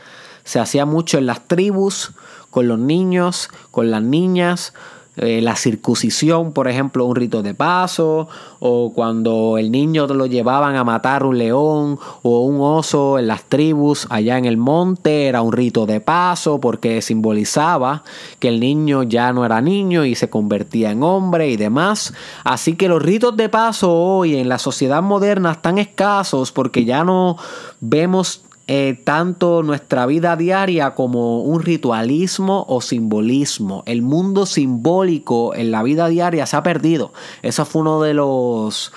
Se 0.44 0.60
hacía 0.60 0.84
mucho 0.84 1.16
en 1.16 1.24
las 1.24 1.48
tribus, 1.48 2.12
con 2.50 2.68
los 2.68 2.78
niños, 2.78 3.48
con 3.70 3.90
las 3.90 4.02
niñas, 4.02 4.74
eh, 5.16 5.40
la 5.40 5.56
circuncisión, 5.56 6.52
por 6.52 6.68
ejemplo, 6.68 7.04
un 7.06 7.16
rito 7.16 7.42
de 7.42 7.54
paso, 7.54 8.28
o 8.58 8.92
cuando 8.94 9.58
el 9.58 9.70
niño 9.70 10.06
lo 10.06 10.26
llevaban 10.26 10.76
a 10.76 10.84
matar 10.84 11.24
un 11.24 11.38
león 11.38 11.98
o 12.22 12.40
un 12.40 12.60
oso 12.60 13.18
en 13.18 13.28
las 13.28 13.44
tribus 13.44 14.06
allá 14.10 14.38
en 14.38 14.44
el 14.44 14.56
monte, 14.56 15.26
era 15.26 15.42
un 15.42 15.52
rito 15.52 15.86
de 15.86 16.00
paso 16.00 16.60
porque 16.60 17.02
simbolizaba 17.02 18.04
que 18.38 18.48
el 18.48 18.60
niño 18.60 19.02
ya 19.02 19.32
no 19.32 19.44
era 19.44 19.60
niño 19.60 20.04
y 20.04 20.14
se 20.14 20.28
convertía 20.28 20.90
en 20.90 21.02
hombre 21.02 21.48
y 21.48 21.56
demás. 21.56 22.12
Así 22.44 22.76
que 22.76 22.88
los 22.88 23.02
ritos 23.02 23.36
de 23.36 23.48
paso 23.48 23.92
hoy 23.92 24.36
en 24.36 24.48
la 24.48 24.58
sociedad 24.58 25.02
moderna 25.02 25.52
están 25.52 25.78
escasos 25.78 26.52
porque 26.52 26.84
ya 26.84 27.04
no 27.04 27.36
vemos 27.80 28.42
eh, 28.68 29.00
tanto 29.04 29.62
nuestra 29.62 30.06
vida 30.06 30.34
diaria 30.36 30.94
como 30.94 31.40
un 31.40 31.62
ritualismo 31.62 32.64
o 32.68 32.80
simbolismo. 32.80 33.84
El 33.86 34.02
mundo 34.02 34.44
simbólico 34.44 35.54
en 35.54 35.70
la 35.70 35.84
vida 35.84 36.08
diaria 36.08 36.46
se 36.46 36.56
ha 36.56 36.62
perdido. 36.62 37.12
Esa 37.42 37.64
fue 37.64 37.82
uno 37.82 38.02
de 38.02 38.14
los 38.14 38.92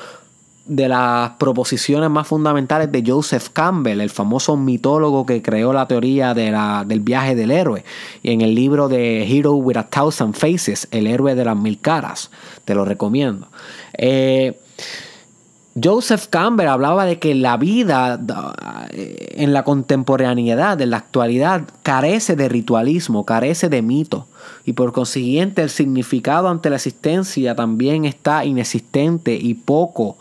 de 0.69 0.87
las 0.87 1.31
proposiciones 1.31 2.11
más 2.11 2.27
fundamentales 2.27 2.91
de 2.91 3.03
Joseph 3.05 3.49
Campbell, 3.51 4.01
el 4.01 4.11
famoso 4.11 4.55
mitólogo 4.55 5.25
que 5.25 5.41
creó 5.41 5.73
la 5.73 5.87
teoría 5.87 6.35
de 6.35 6.51
la, 6.51 6.83
del 6.85 6.99
viaje 6.99 7.33
del 7.33 7.49
héroe. 7.49 7.83
Y 8.21 8.31
en 8.31 8.41
el 8.41 8.53
libro 8.53 8.87
de 8.87 9.23
Hero 9.23 9.53
with 9.53 9.77
a 9.77 9.89
Thousand 9.89 10.35
Faces, 10.35 10.87
el 10.91 11.07
héroe 11.07 11.33
de 11.33 11.43
las 11.43 11.57
mil 11.57 11.79
caras. 11.79 12.29
Te 12.65 12.75
lo 12.75 12.85
recomiendo. 12.85 13.47
Eh, 13.97 14.59
Joseph 15.81 16.27
Campbell 16.29 16.67
hablaba 16.67 17.05
de 17.05 17.19
que 17.19 17.35
la 17.35 17.57
vida 17.57 18.19
eh, 18.91 19.35
en 19.37 19.53
la 19.53 19.63
contemporaneidad, 19.63 20.81
en 20.81 20.89
la 20.89 20.97
actualidad, 20.97 21.63
carece 21.83 22.35
de 22.35 22.49
ritualismo, 22.49 23.25
carece 23.25 23.69
de 23.69 23.81
mito. 23.81 24.27
Y 24.65 24.73
por 24.73 24.91
consiguiente 24.91 25.61
el 25.61 25.69
significado 25.69 26.49
ante 26.49 26.69
la 26.69 26.77
existencia 26.77 27.55
también 27.55 28.05
está 28.05 28.45
inexistente 28.45 29.35
y 29.35 29.53
poco 29.53 30.17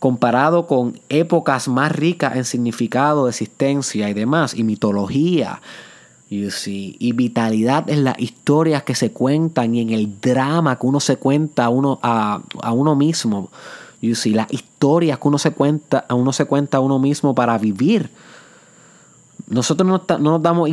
comparado 0.00 0.66
con 0.66 0.98
épocas 1.10 1.68
más 1.68 1.92
ricas 1.92 2.34
en 2.34 2.44
significado 2.44 3.26
de 3.26 3.30
existencia 3.30 4.08
y 4.08 4.14
demás, 4.14 4.54
y 4.54 4.64
mitología. 4.64 5.60
Y 6.30 7.12
vitalidad 7.12 7.90
en 7.90 8.04
las 8.04 8.18
historias 8.20 8.84
que 8.84 8.94
se 8.94 9.10
cuentan 9.10 9.74
y 9.74 9.80
en 9.80 9.90
el 9.90 10.20
drama 10.20 10.78
que 10.78 10.86
uno 10.86 11.00
se 11.00 11.16
cuenta 11.16 11.64
a 11.64 11.68
uno, 11.70 11.98
a, 12.02 12.40
uno 12.72 12.94
mismo. 12.94 13.50
You 14.00 14.14
see. 14.14 14.32
Las 14.32 14.52
historias 14.52 15.18
que 15.18 15.28
uno 15.28 15.38
se 15.38 15.50
cuenta, 15.52 16.04
a 16.08 16.14
uno 16.14 16.32
se 16.32 16.44
cuenta 16.46 16.78
a 16.78 16.80
uno 16.80 16.98
mismo 16.98 17.34
para 17.34 17.58
vivir. 17.58 18.10
Nosotros 19.46 19.86
no, 19.86 20.18
nos 20.18 20.42
damos, 20.42 20.70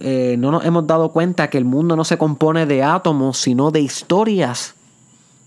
eh, 0.00 0.36
no 0.38 0.50
nos 0.50 0.64
hemos 0.64 0.86
dado 0.86 1.10
cuenta 1.10 1.48
que 1.48 1.58
el 1.58 1.64
mundo 1.64 1.96
no 1.96 2.04
se 2.04 2.18
compone 2.18 2.66
de 2.66 2.82
átomos, 2.82 3.38
sino 3.38 3.70
de 3.70 3.80
historias. 3.80 4.74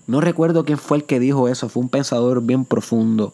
No 0.06 0.20
recuerdo 0.20 0.64
quién 0.64 0.78
fue 0.78 0.98
el 0.98 1.04
que 1.04 1.20
dijo 1.20 1.48
eso, 1.48 1.68
fue 1.68 1.82
un 1.82 1.88
pensador 1.88 2.42
bien 2.42 2.64
profundo. 2.64 3.32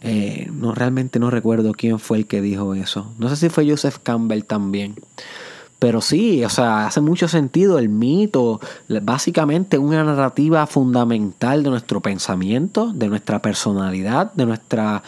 Eh, 0.00 0.50
no, 0.52 0.74
realmente 0.74 1.18
no 1.18 1.30
recuerdo 1.30 1.74
quién 1.74 1.98
fue 1.98 2.18
el 2.18 2.26
que 2.26 2.40
dijo 2.40 2.74
eso. 2.74 3.12
No 3.18 3.28
sé 3.28 3.36
si 3.36 3.48
fue 3.48 3.68
Joseph 3.68 3.98
Campbell 4.02 4.44
también. 4.44 4.96
Pero 5.82 6.00
sí, 6.00 6.44
o 6.44 6.48
sea, 6.48 6.86
hace 6.86 7.00
mucho 7.00 7.26
sentido 7.26 7.76
el 7.80 7.88
mito, 7.88 8.60
básicamente 8.88 9.78
una 9.78 10.04
narrativa 10.04 10.64
fundamental 10.68 11.64
de 11.64 11.70
nuestro 11.70 11.98
pensamiento, 11.98 12.92
de 12.92 13.08
nuestra 13.08 13.42
personalidad, 13.42 14.32
de 14.34 14.46
nuestra 14.46 15.02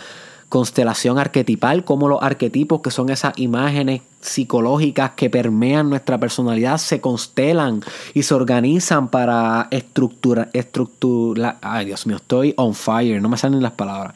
constelación 0.48 1.20
arquetipal, 1.20 1.84
como 1.84 2.08
los 2.08 2.20
arquetipos, 2.20 2.80
que 2.80 2.90
son 2.90 3.10
esas 3.10 3.38
imágenes 3.38 4.02
psicológicas 4.20 5.12
que 5.12 5.30
permean 5.30 5.90
nuestra 5.90 6.18
personalidad, 6.18 6.78
se 6.78 7.00
constelan 7.00 7.80
y 8.12 8.24
se 8.24 8.34
organizan 8.34 9.06
para 9.06 9.68
estructurar, 9.70 10.50
estructura, 10.54 11.58
ay 11.62 11.86
Dios 11.86 12.04
mío, 12.08 12.16
estoy 12.16 12.52
on 12.56 12.74
fire, 12.74 13.22
no 13.22 13.28
me 13.28 13.36
salen 13.36 13.62
las 13.62 13.74
palabras 13.74 14.14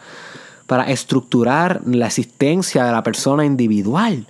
para 0.66 0.90
estructurar 0.90 1.82
la 1.86 2.08
existencia 2.08 2.82
de 2.82 2.90
la 2.90 3.04
persona 3.04 3.44
individual. 3.44 4.26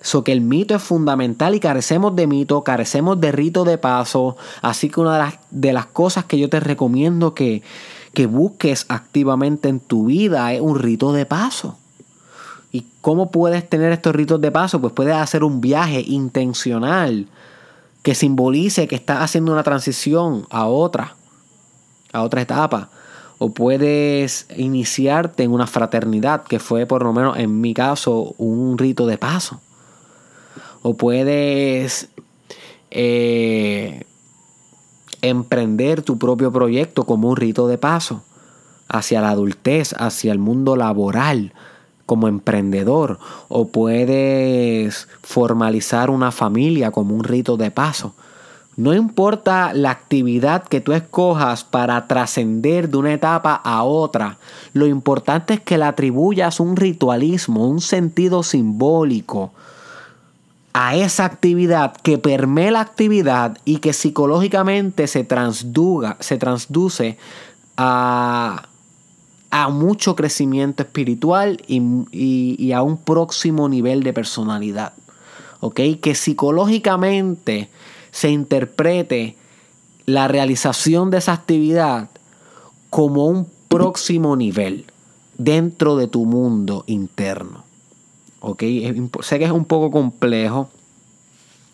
So 0.00 0.22
que 0.22 0.32
el 0.32 0.40
mito 0.40 0.74
es 0.74 0.82
fundamental 0.82 1.54
y 1.54 1.60
carecemos 1.60 2.14
de 2.14 2.26
mito, 2.26 2.62
carecemos 2.62 3.20
de 3.20 3.32
rito 3.32 3.64
de 3.64 3.78
paso. 3.78 4.36
Así 4.62 4.88
que 4.88 5.00
una 5.00 5.14
de 5.14 5.18
las, 5.18 5.34
de 5.50 5.72
las 5.72 5.86
cosas 5.86 6.24
que 6.24 6.38
yo 6.38 6.48
te 6.48 6.60
recomiendo 6.60 7.34
que, 7.34 7.62
que 8.14 8.26
busques 8.26 8.86
activamente 8.88 9.68
en 9.68 9.80
tu 9.80 10.06
vida 10.06 10.52
es 10.52 10.60
un 10.60 10.78
rito 10.78 11.12
de 11.12 11.26
paso. 11.26 11.76
¿Y 12.70 12.86
cómo 13.00 13.30
puedes 13.30 13.68
tener 13.68 13.92
estos 13.92 14.14
ritos 14.14 14.40
de 14.40 14.52
paso? 14.52 14.80
Pues 14.80 14.92
puedes 14.92 15.14
hacer 15.14 15.42
un 15.42 15.60
viaje 15.60 16.00
intencional 16.06 17.26
que 18.02 18.14
simbolice 18.14 18.86
que 18.86 18.94
estás 18.94 19.20
haciendo 19.22 19.52
una 19.52 19.62
transición 19.62 20.46
a 20.50 20.66
otra, 20.66 21.16
a 22.12 22.22
otra 22.22 22.42
etapa 22.42 22.90
o 23.38 23.50
puedes 23.50 24.46
iniciarte 24.56 25.44
en 25.44 25.52
una 25.52 25.66
fraternidad, 25.66 26.42
que 26.42 26.58
fue 26.58 26.86
por 26.86 27.04
lo 27.04 27.12
menos 27.12 27.38
en 27.38 27.60
mi 27.60 27.72
caso 27.72 28.34
un 28.36 28.76
rito 28.76 29.06
de 29.06 29.16
paso. 29.16 29.60
O 30.88 30.94
puedes 30.94 32.08
eh, 32.90 34.06
emprender 35.20 36.00
tu 36.00 36.16
propio 36.16 36.50
proyecto 36.50 37.04
como 37.04 37.28
un 37.28 37.36
rito 37.36 37.68
de 37.68 37.76
paso 37.76 38.22
hacia 38.88 39.20
la 39.20 39.28
adultez, 39.28 39.94
hacia 39.98 40.32
el 40.32 40.38
mundo 40.38 40.76
laboral 40.76 41.52
como 42.06 42.26
emprendedor. 42.26 43.18
O 43.48 43.68
puedes 43.68 45.08
formalizar 45.20 46.08
una 46.08 46.32
familia 46.32 46.90
como 46.90 47.14
un 47.14 47.24
rito 47.24 47.58
de 47.58 47.70
paso. 47.70 48.14
No 48.78 48.94
importa 48.94 49.74
la 49.74 49.90
actividad 49.90 50.62
que 50.62 50.80
tú 50.80 50.94
escojas 50.94 51.64
para 51.64 52.06
trascender 52.06 52.88
de 52.88 52.96
una 52.96 53.12
etapa 53.12 53.60
a 53.62 53.82
otra, 53.82 54.38
lo 54.72 54.86
importante 54.86 55.52
es 55.52 55.60
que 55.60 55.76
le 55.76 55.84
atribuyas 55.84 56.60
un 56.60 56.76
ritualismo, 56.76 57.68
un 57.68 57.82
sentido 57.82 58.42
simbólico 58.42 59.52
a 60.72 60.96
esa 60.96 61.24
actividad 61.24 61.96
que 61.96 62.18
permee 62.18 62.70
la 62.70 62.80
actividad 62.80 63.58
y 63.64 63.78
que 63.78 63.92
psicológicamente 63.92 65.06
se, 65.06 65.24
transduga, 65.24 66.16
se 66.20 66.38
transduce 66.38 67.18
a, 67.76 68.64
mucho 69.70 70.14
crecimiento 70.14 70.82
espiritual 70.82 71.62
y, 71.66 71.82
y, 72.12 72.72
a 72.72 72.82
un 72.82 72.98
próximo 72.98 73.68
nivel 73.68 74.02
de 74.02 74.12
personalidad. 74.12 74.92
¿Ok? 75.60 75.80
Que 76.00 76.14
psicológicamente 76.14 77.68
se 78.10 78.30
interprete 78.30 79.36
la 80.06 80.28
realización 80.28 81.10
de 81.10 81.18
esa 81.18 81.32
actividad 81.32 82.08
como 82.90 83.26
un 83.26 83.48
próximo 83.68 84.36
nivel 84.36 84.86
dentro 85.36 85.96
de 85.96 86.08
tu 86.08 86.24
mundo 86.24 86.84
interno. 86.86 87.67
¿Ok? 88.40 88.62
Sé 89.22 89.38
que 89.38 89.44
es 89.44 89.50
un 89.50 89.64
poco 89.64 89.90
complejo. 89.90 90.68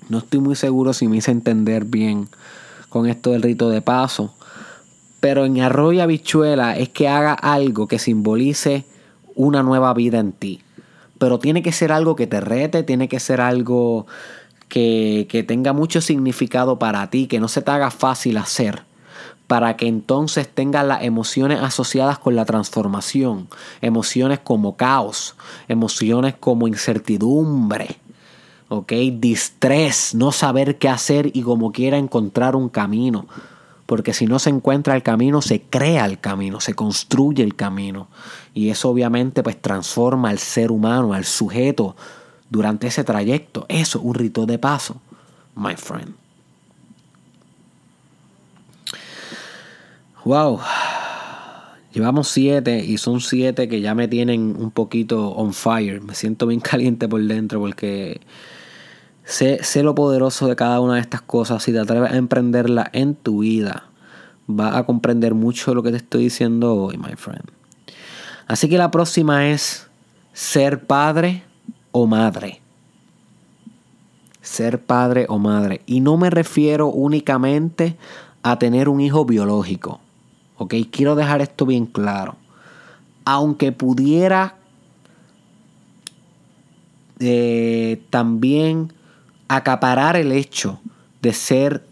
No 0.09 0.19
estoy 0.19 0.41
muy 0.41 0.57
seguro 0.57 0.93
si 0.93 1.09
me 1.09 1.17
hice 1.19 1.31
entender 1.31 1.85
bien 1.85 2.29
con 2.89 3.07
esto 3.07 3.31
del 3.31 3.43
rito 3.43 3.71
de 3.71 3.83
paso. 3.83 4.35
Pero 5.21 5.45
en 5.47 5.61
arroyo 5.61 6.03
habichuela 6.03 6.77
es 6.77 6.91
que 6.91 7.09
haga 7.09 7.33
algo 7.33 7.87
que 7.89 7.99
simbolice 7.99 8.85
una 9.35 9.63
nueva 9.63 9.95
vida 9.95 10.19
en 10.19 10.33
ti. 10.33 10.61
Pero 11.19 11.39
tiene 11.39 11.63
que 11.63 11.73
ser 11.73 11.93
algo 11.93 12.17
que 12.17 12.27
te 12.27 12.41
rete, 12.41 12.83
tiene 12.83 13.09
que 13.09 13.21
ser 13.21 13.41
algo 13.41 14.07
que, 14.69 15.45
tenga 15.47 15.73
mucho 15.73 16.01
significado 16.01 16.79
para 16.79 17.09
ti, 17.09 17.27
que 17.27 17.41
no 17.41 17.49
se 17.49 17.63
te 17.63 17.71
haga 17.71 17.91
fácil 17.91 18.37
hacer 18.37 18.83
para 19.47 19.77
que 19.77 19.87
entonces 19.87 20.49
tengas 20.49 20.87
las 20.87 21.03
emociones 21.03 21.61
asociadas 21.61 22.19
con 22.19 22.35
la 22.35 22.45
transformación, 22.45 23.49
emociones 23.81 24.39
como 24.39 24.77
caos, 24.77 25.37
emociones 25.69 26.35
como 26.39 26.67
incertidumbre, 26.67 27.99
¿ok? 28.69 28.93
Distrés, 29.15 30.15
no 30.15 30.33
saber 30.33 30.79
qué 30.79 30.89
hacer 30.89 31.31
y 31.35 31.43
como 31.43 31.73
quiera 31.73 31.99
encontrar 31.99 32.57
un 32.57 32.69
camino, 32.69 33.27
porque 33.87 34.15
si 34.15 34.27
no 34.27 34.39
se 34.39 34.49
encuentra 34.49 34.97
el 34.97 35.03
camino, 35.03 35.43
se 35.43 35.61
crea 35.61 36.07
el 36.07 36.19
camino, 36.19 36.61
se 36.61 36.75
construye 36.75 37.43
el 37.43 37.55
camino, 37.55 38.09
y 38.55 38.71
eso 38.71 38.89
obviamente 38.89 39.43
pues 39.43 39.61
transforma 39.61 40.31
al 40.31 40.39
ser 40.39 40.73
humano, 40.73 41.13
al 41.13 41.27
sujeto, 41.27 41.95
durante 42.49 42.87
ese 42.87 43.05
trayecto. 43.05 43.67
Eso 43.69 43.99
es 43.99 44.05
un 44.05 44.15
rito 44.15 44.47
de 44.47 44.59
paso, 44.59 44.97
my 45.55 45.77
friend. 45.77 46.24
Wow. 50.25 50.59
Llevamos 51.93 52.29
siete 52.29 52.83
y 52.83 52.97
son 52.97 53.21
siete 53.21 53.69
que 53.69 53.81
ya 53.81 53.95
me 53.95 54.09
tienen 54.09 54.57
un 54.59 54.71
poquito 54.71 55.29
on 55.29 55.53
fire. 55.53 56.01
Me 56.01 56.15
siento 56.15 56.47
bien 56.47 56.61
caliente 56.63 57.09
por 57.09 57.23
dentro 57.23 57.61
porque 57.61 58.21
sé, 59.25 59.63
sé 59.63 59.83
lo 59.83 59.95
poderoso 59.95 60.49
de 60.49 60.57
cada 60.57 60.81
una 60.81 60.95
de 60.95 61.01
estas 61.01 61.21
cosas. 61.21 61.63
Si 61.63 61.73
te 61.73 61.79
atreves 61.79 62.11
a 62.11 62.17
emprenderla 62.17 62.89
en 62.93 63.15
tu 63.15 63.41
vida, 63.41 63.85
vas 64.47 64.75
a 64.75 64.85
comprender 64.85 65.35
mucho 65.35 65.75
lo 65.75 65.83
que 65.83 65.91
te 65.91 65.99
estoy 65.99 66.25
diciendo 66.25 66.75
hoy, 66.75 66.97
my 66.97 67.17
friend. 67.17 67.51
Así 68.47 68.69
que 68.69 68.79
la 68.79 68.91
próxima 68.91 69.49
es 69.51 69.89
ser 70.33 70.87
padre 70.87 71.43
o 71.93 72.07
madre. 72.07 72.61
Ser 74.41 74.83
padre 74.83 75.27
o 75.29 75.39
madre. 75.39 75.83
Y 75.87 76.01
no 76.01 76.17
me 76.17 76.31
refiero 76.31 76.89
únicamente 76.89 77.97
a 78.43 78.59
tener 78.59 78.89
un 78.89 79.01
hijo 79.01 79.25
biológico. 79.25 80.01
¿Ok? 80.57 80.75
Quiero 80.91 81.15
dejar 81.15 81.41
esto 81.41 81.67
bien 81.67 81.87
claro. 81.87 82.37
Aunque 83.25 83.73
pudiera 83.73 84.57
eh, 87.21 88.03
también 88.11 88.93
acaparar 89.49 90.17
el 90.17 90.33
hecho 90.33 90.81
de 91.23 91.33
ser 91.33 91.87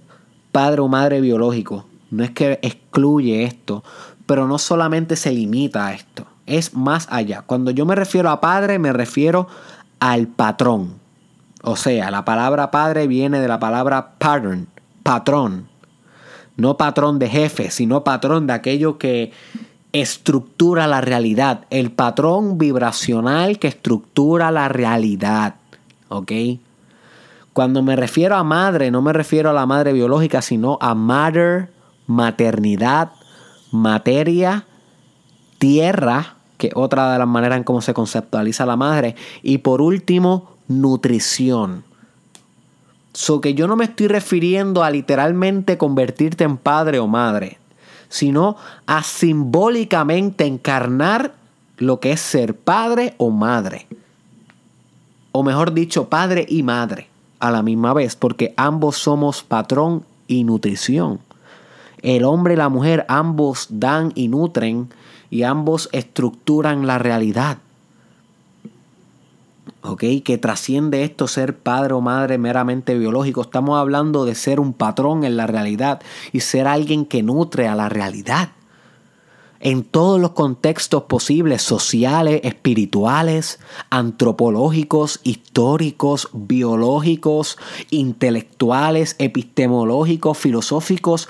padre 0.50 0.80
o 0.80 0.88
madre 0.88 1.20
biológico. 1.20 1.86
No 2.10 2.22
es 2.24 2.30
que 2.30 2.58
excluye 2.62 3.44
esto, 3.44 3.82
pero 4.26 4.46
no 4.46 4.58
solamente 4.58 5.16
se 5.16 5.32
limita 5.32 5.86
a 5.86 5.94
esto, 5.94 6.26
es 6.46 6.74
más 6.74 7.08
allá. 7.10 7.42
Cuando 7.42 7.70
yo 7.70 7.86
me 7.86 7.94
refiero 7.94 8.30
a 8.30 8.40
padre, 8.40 8.78
me 8.78 8.92
refiero 8.92 9.48
al 10.00 10.26
patrón. 10.26 10.94
O 11.62 11.76
sea, 11.76 12.10
la 12.10 12.24
palabra 12.24 12.70
padre 12.70 13.06
viene 13.06 13.40
de 13.40 13.48
la 13.48 13.58
palabra 13.58 14.12
pattern, 14.18 14.68
patrón. 15.02 15.68
No 16.56 16.76
patrón 16.76 17.18
de 17.18 17.28
jefe, 17.28 17.70
sino 17.70 18.04
patrón 18.04 18.46
de 18.46 18.52
aquello 18.52 18.98
que 18.98 19.32
estructura 19.92 20.86
la 20.86 21.00
realidad. 21.00 21.66
El 21.70 21.90
patrón 21.92 22.58
vibracional 22.58 23.58
que 23.58 23.68
estructura 23.68 24.50
la 24.50 24.68
realidad. 24.68 25.56
¿Ok? 26.08 26.32
Cuando 27.52 27.82
me 27.82 27.96
refiero 27.96 28.36
a 28.36 28.44
madre, 28.44 28.90
no 28.90 29.02
me 29.02 29.12
refiero 29.12 29.50
a 29.50 29.52
la 29.52 29.66
madre 29.66 29.92
biológica, 29.92 30.40
sino 30.40 30.78
a 30.80 30.94
mother, 30.94 31.70
maternidad, 32.06 33.12
materia, 33.70 34.66
tierra, 35.58 36.36
que 36.56 36.70
otra 36.74 37.12
de 37.12 37.18
las 37.18 37.28
maneras 37.28 37.58
en 37.58 37.64
cómo 37.64 37.82
se 37.82 37.92
conceptualiza 37.92 38.64
la 38.64 38.76
madre. 38.76 39.16
Y 39.42 39.58
por 39.58 39.82
último, 39.82 40.56
nutrición. 40.68 41.84
So 43.12 43.40
que 43.40 43.54
yo 43.54 43.66
no 43.66 43.76
me 43.76 43.84
estoy 43.84 44.08
refiriendo 44.08 44.82
a 44.82 44.90
literalmente 44.90 45.76
convertirte 45.76 46.44
en 46.44 46.56
padre 46.56 46.98
o 46.98 47.06
madre, 47.06 47.58
sino 48.08 48.56
a 48.86 49.02
simbólicamente 49.02 50.46
encarnar 50.46 51.34
lo 51.76 52.00
que 52.00 52.12
es 52.12 52.20
ser 52.20 52.54
padre 52.54 53.14
o 53.18 53.30
madre. 53.30 53.86
o 55.34 55.42
mejor 55.42 55.72
dicho, 55.72 56.10
padre 56.10 56.44
y 56.46 56.62
madre 56.62 57.08
a 57.40 57.50
la 57.50 57.62
misma 57.62 57.94
vez, 57.94 58.16
porque 58.16 58.54
ambos 58.56 58.96
somos 58.96 59.42
patrón 59.42 60.04
y 60.28 60.44
nutrición. 60.44 61.20
El 62.02 62.24
hombre 62.24 62.54
y 62.54 62.56
la 62.56 62.68
mujer 62.68 63.06
ambos 63.08 63.66
dan 63.70 64.12
y 64.14 64.28
nutren 64.28 64.90
y 65.30 65.42
ambos 65.44 65.88
estructuran 65.92 66.86
la 66.86 66.98
realidad. 66.98 67.58
Que 69.98 70.38
trasciende 70.38 71.02
esto 71.02 71.26
ser 71.26 71.58
padre 71.58 71.94
o 71.94 72.00
madre 72.00 72.38
meramente 72.38 72.96
biológico. 72.96 73.42
Estamos 73.42 73.78
hablando 73.78 74.24
de 74.24 74.34
ser 74.34 74.60
un 74.60 74.72
patrón 74.72 75.24
en 75.24 75.36
la 75.36 75.46
realidad 75.46 76.00
y 76.32 76.40
ser 76.40 76.68
alguien 76.68 77.04
que 77.04 77.22
nutre 77.22 77.66
a 77.66 77.74
la 77.74 77.88
realidad 77.88 78.50
en 79.62 79.84
todos 79.84 80.20
los 80.20 80.32
contextos 80.32 81.04
posibles, 81.04 81.62
sociales, 81.62 82.40
espirituales, 82.42 83.60
antropológicos, 83.90 85.20
históricos, 85.22 86.28
biológicos, 86.32 87.58
intelectuales, 87.90 89.14
epistemológicos, 89.18 90.36
filosóficos. 90.36 91.28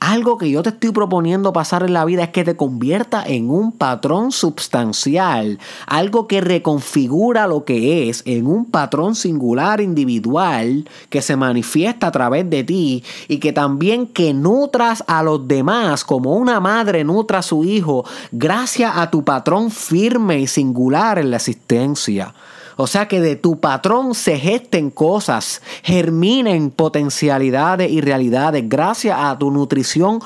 Algo 0.00 0.38
que 0.38 0.48
yo 0.48 0.62
te 0.62 0.68
estoy 0.68 0.92
proponiendo 0.92 1.52
pasar 1.52 1.82
en 1.82 1.92
la 1.92 2.04
vida 2.04 2.22
es 2.22 2.28
que 2.28 2.44
te 2.44 2.56
convierta 2.56 3.24
en 3.26 3.50
un 3.50 3.72
patrón 3.72 4.30
substancial, 4.30 5.58
algo 5.88 6.28
que 6.28 6.40
reconfigura 6.40 7.48
lo 7.48 7.64
que 7.64 8.08
es 8.08 8.22
en 8.24 8.46
un 8.46 8.66
patrón 8.66 9.16
singular 9.16 9.80
individual 9.80 10.88
que 11.10 11.20
se 11.20 11.34
manifiesta 11.34 12.06
a 12.06 12.12
través 12.12 12.48
de 12.48 12.62
ti 12.62 13.02
y 13.26 13.38
que 13.38 13.52
también 13.52 14.06
que 14.06 14.32
nutras 14.32 15.02
a 15.08 15.24
los 15.24 15.48
demás 15.48 16.04
como 16.04 16.36
una 16.36 16.60
madre 16.60 17.02
nutra 17.02 17.38
a 17.38 17.42
su 17.42 17.64
hijo 17.64 18.04
gracias 18.30 18.92
a 18.96 19.10
tu 19.10 19.24
patrón 19.24 19.72
firme 19.72 20.38
y 20.38 20.46
singular 20.46 21.18
en 21.18 21.30
la 21.30 21.38
existencia. 21.38 22.34
O 22.80 22.86
sea 22.86 23.08
que 23.08 23.20
de 23.20 23.34
tu 23.34 23.58
patrón 23.58 24.14
se 24.14 24.38
gesten 24.38 24.90
cosas, 24.90 25.60
germinen 25.82 26.70
potencialidades 26.70 27.90
y 27.90 28.00
realidades 28.00 28.68
gracias 28.68 29.18
a 29.18 29.36
tu 29.36 29.50
nutrición 29.50 30.20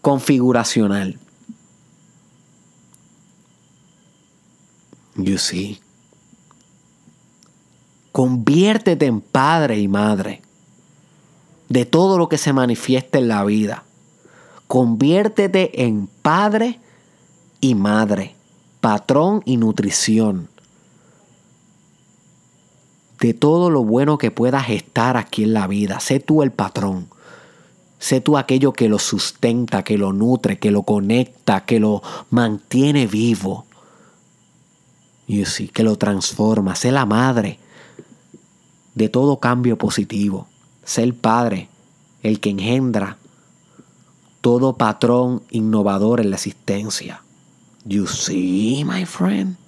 configuracional. 0.00 1.18
You 5.16 5.38
see. 5.38 5.80
Conviértete 8.12 9.06
en 9.06 9.20
padre 9.20 9.80
y 9.80 9.88
madre 9.88 10.42
de 11.68 11.84
todo 11.84 12.16
lo 12.16 12.28
que 12.28 12.38
se 12.38 12.52
manifiesta 12.52 13.18
en 13.18 13.26
la 13.26 13.42
vida. 13.42 13.82
Conviértete 14.68 15.82
en 15.84 16.06
padre 16.22 16.78
y 17.60 17.74
madre, 17.74 18.36
patrón 18.80 19.42
y 19.44 19.56
nutrición 19.56 20.48
de 23.20 23.34
todo 23.34 23.70
lo 23.70 23.84
bueno 23.84 24.18
que 24.18 24.30
puedas 24.30 24.70
estar 24.70 25.16
aquí 25.16 25.44
en 25.44 25.52
la 25.52 25.66
vida. 25.66 26.00
Sé 26.00 26.20
tú 26.20 26.42
el 26.42 26.52
patrón. 26.52 27.08
Sé 27.98 28.22
tú 28.22 28.38
aquello 28.38 28.72
que 28.72 28.88
lo 28.88 28.98
sustenta, 28.98 29.84
que 29.84 29.98
lo 29.98 30.12
nutre, 30.14 30.58
que 30.58 30.70
lo 30.70 30.82
conecta, 30.82 31.66
que 31.66 31.78
lo 31.78 32.02
mantiene 32.30 33.06
vivo. 33.06 33.66
Y 35.26 35.44
sí, 35.44 35.68
que 35.68 35.82
lo 35.82 35.96
transforma. 35.96 36.74
Sé 36.74 36.90
la 36.90 37.04
madre 37.04 37.58
de 38.94 39.10
todo 39.10 39.38
cambio 39.38 39.76
positivo. 39.76 40.46
Sé 40.82 41.02
el 41.02 41.14
padre, 41.14 41.68
el 42.22 42.40
que 42.40 42.50
engendra 42.50 43.18
todo 44.40 44.78
patrón 44.78 45.42
innovador 45.50 46.20
en 46.20 46.30
la 46.30 46.36
existencia. 46.36 47.22
You 47.84 48.06
see, 48.06 48.82
my 48.84 49.04
friend. 49.04 49.59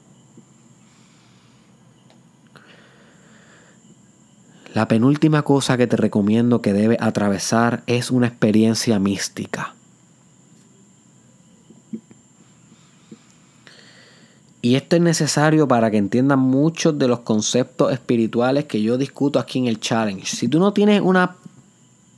La 4.83 4.89
penúltima 4.89 5.43
cosa 5.43 5.77
que 5.77 5.87
te 5.87 5.97
recomiendo 5.97 6.61
que 6.61 6.73
debes 6.73 6.99
atravesar 7.01 7.85
es 7.87 8.11
una 8.11 8.27
experiencia 8.27 8.99
mística. 8.99 9.77
Y 14.61 14.75
esto 14.75 14.97
es 14.97 15.03
necesario 15.03 15.69
para 15.69 15.89
que 15.93 15.99
entiendan 15.99 16.41
muchos 16.41 16.99
de 16.99 17.07
los 17.07 17.21
conceptos 17.21 17.93
espirituales 17.93 18.65
que 18.65 18.83
yo 18.83 18.99
discuto 18.99 19.39
aquí 19.39 19.61
en 19.61 19.69
el 19.69 19.79
challenge. 19.79 20.27
Si 20.27 20.49
tú 20.49 20.59
no 20.59 20.73
tienes 20.73 21.01
una 21.01 21.37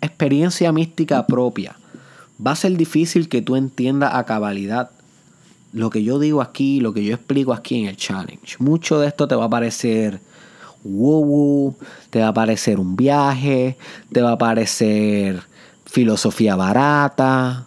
experiencia 0.00 0.72
mística 0.72 1.26
propia, 1.26 1.76
va 2.44 2.52
a 2.52 2.56
ser 2.56 2.78
difícil 2.78 3.28
que 3.28 3.42
tú 3.42 3.56
entiendas 3.56 4.14
a 4.14 4.24
cabalidad 4.24 4.90
lo 5.74 5.90
que 5.90 6.02
yo 6.02 6.18
digo 6.18 6.40
aquí, 6.40 6.80
lo 6.80 6.94
que 6.94 7.04
yo 7.04 7.14
explico 7.14 7.52
aquí 7.52 7.80
en 7.80 7.88
el 7.88 7.98
challenge. 7.98 8.56
Mucho 8.58 9.00
de 9.00 9.08
esto 9.08 9.28
te 9.28 9.34
va 9.34 9.44
a 9.44 9.50
parecer 9.50 10.18
woo, 10.84 11.74
te 12.10 12.20
va 12.20 12.28
a 12.28 12.34
parecer 12.34 12.78
un 12.78 12.94
viaje, 12.94 13.76
te 14.12 14.22
va 14.22 14.32
a 14.32 14.38
parecer 14.38 15.42
filosofía 15.86 16.56
barata. 16.56 17.66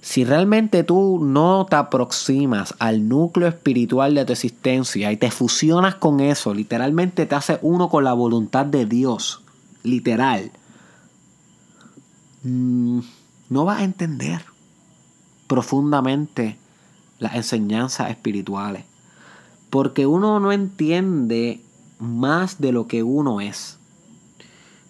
Si 0.00 0.24
realmente 0.24 0.82
tú 0.82 1.20
no 1.22 1.66
te 1.68 1.76
aproximas 1.76 2.74
al 2.78 3.08
núcleo 3.08 3.48
espiritual 3.48 4.14
de 4.14 4.24
tu 4.24 4.32
existencia 4.32 5.12
y 5.12 5.16
te 5.16 5.30
fusionas 5.30 5.96
con 5.96 6.20
eso, 6.20 6.54
literalmente 6.54 7.26
te 7.26 7.34
hace 7.34 7.58
uno 7.62 7.88
con 7.88 8.04
la 8.04 8.12
voluntad 8.12 8.66
de 8.66 8.84
Dios, 8.84 9.42
literal, 9.84 10.50
mm, 12.42 13.00
no 13.48 13.64
vas 13.64 13.80
a 13.80 13.84
entender 13.84 14.42
profundamente 15.46 16.56
las 17.18 17.34
enseñanzas 17.36 18.10
espirituales. 18.10 18.84
Porque 19.70 20.06
uno 20.06 20.40
no 20.40 20.52
entiende 20.52 21.60
más 22.02 22.60
de 22.60 22.72
lo 22.72 22.86
que 22.86 23.02
uno 23.02 23.40
es. 23.40 23.78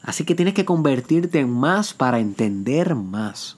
Así 0.03 0.25
que 0.25 0.35
tienes 0.35 0.55
que 0.55 0.65
convertirte 0.65 1.41
en 1.41 1.51
más 1.51 1.95
para 1.95 2.19
entender 2.19 2.95
más. 2.95 3.57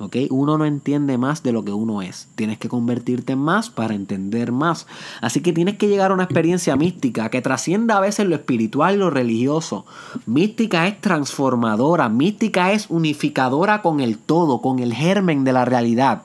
¿Ok? 0.00 0.16
Uno 0.30 0.58
no 0.58 0.64
entiende 0.64 1.18
más 1.18 1.42
de 1.42 1.50
lo 1.50 1.64
que 1.64 1.72
uno 1.72 2.02
es. 2.02 2.28
Tienes 2.36 2.58
que 2.58 2.68
convertirte 2.68 3.32
en 3.32 3.40
más 3.40 3.68
para 3.68 3.94
entender 3.94 4.52
más. 4.52 4.86
Así 5.20 5.40
que 5.40 5.52
tienes 5.52 5.76
que 5.76 5.88
llegar 5.88 6.12
a 6.12 6.14
una 6.14 6.22
experiencia 6.22 6.76
mística 6.76 7.30
que 7.30 7.42
trascienda 7.42 7.96
a 7.96 8.00
veces 8.00 8.26
lo 8.26 8.36
espiritual 8.36 8.98
lo 8.98 9.10
religioso. 9.10 9.86
Mística 10.24 10.86
es 10.86 11.00
transformadora. 11.00 12.08
Mística 12.08 12.70
es 12.72 12.86
unificadora 12.90 13.82
con 13.82 13.98
el 13.98 14.18
todo, 14.18 14.60
con 14.60 14.78
el 14.78 14.94
germen 14.94 15.42
de 15.42 15.52
la 15.52 15.64
realidad, 15.64 16.22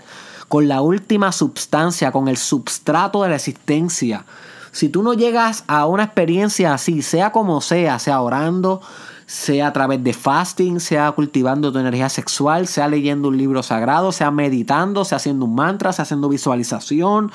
con 0.50 0.68
la 0.68 0.82
última 0.82 1.32
substancia, 1.32 2.12
con 2.12 2.28
el 2.28 2.38
substrato 2.38 3.24
de 3.24 3.30
la 3.30 3.36
existencia. 3.36 4.26
Si 4.74 4.90
tú 4.90 5.04
no 5.04 5.14
llegas 5.14 5.64
a 5.68 5.86
una 5.86 6.04
experiencia 6.04 6.74
así, 6.74 7.04
sea 7.04 7.32
como 7.32 7.62
sea, 7.62 8.00
sea 8.00 8.20
orando, 8.22 8.82
sea 9.28 9.68
a 9.68 9.74
través 9.74 10.04
de 10.04 10.14
fasting, 10.14 10.80
sea 10.80 11.12
cultivando 11.12 11.72
tu 11.72 11.78
energía 11.78 12.10
sexual, 12.10 12.68
sea 12.68 12.88
leyendo 12.88 13.28
un 13.28 13.38
libro 13.38 13.62
sagrado, 13.62 14.12
sea 14.12 14.32
meditando, 14.32 15.06
sea 15.06 15.18
haciendo 15.18 15.46
un 15.46 15.54
mantra, 15.54 15.94
sea 15.94 16.04
haciendo 16.04 16.28
visualización, 16.28 17.32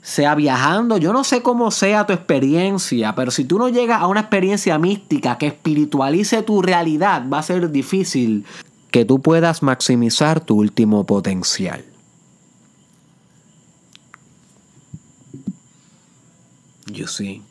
sea 0.00 0.34
viajando, 0.34 0.96
yo 0.96 1.12
no 1.12 1.22
sé 1.22 1.42
cómo 1.42 1.70
sea 1.70 2.06
tu 2.06 2.14
experiencia, 2.14 3.14
pero 3.14 3.30
si 3.30 3.44
tú 3.44 3.58
no 3.58 3.68
llegas 3.68 4.00
a 4.00 4.06
una 4.06 4.20
experiencia 4.20 4.78
mística 4.78 5.36
que 5.36 5.48
espiritualice 5.48 6.42
tu 6.42 6.62
realidad, 6.62 7.24
va 7.30 7.40
a 7.40 7.42
ser 7.42 7.70
difícil 7.70 8.46
que 8.90 9.04
tú 9.04 9.20
puedas 9.20 9.62
maximizar 9.62 10.40
tu 10.40 10.56
último 10.56 11.04
potencial. 11.04 11.84
Yo 16.94 17.06
sí. 17.08 17.42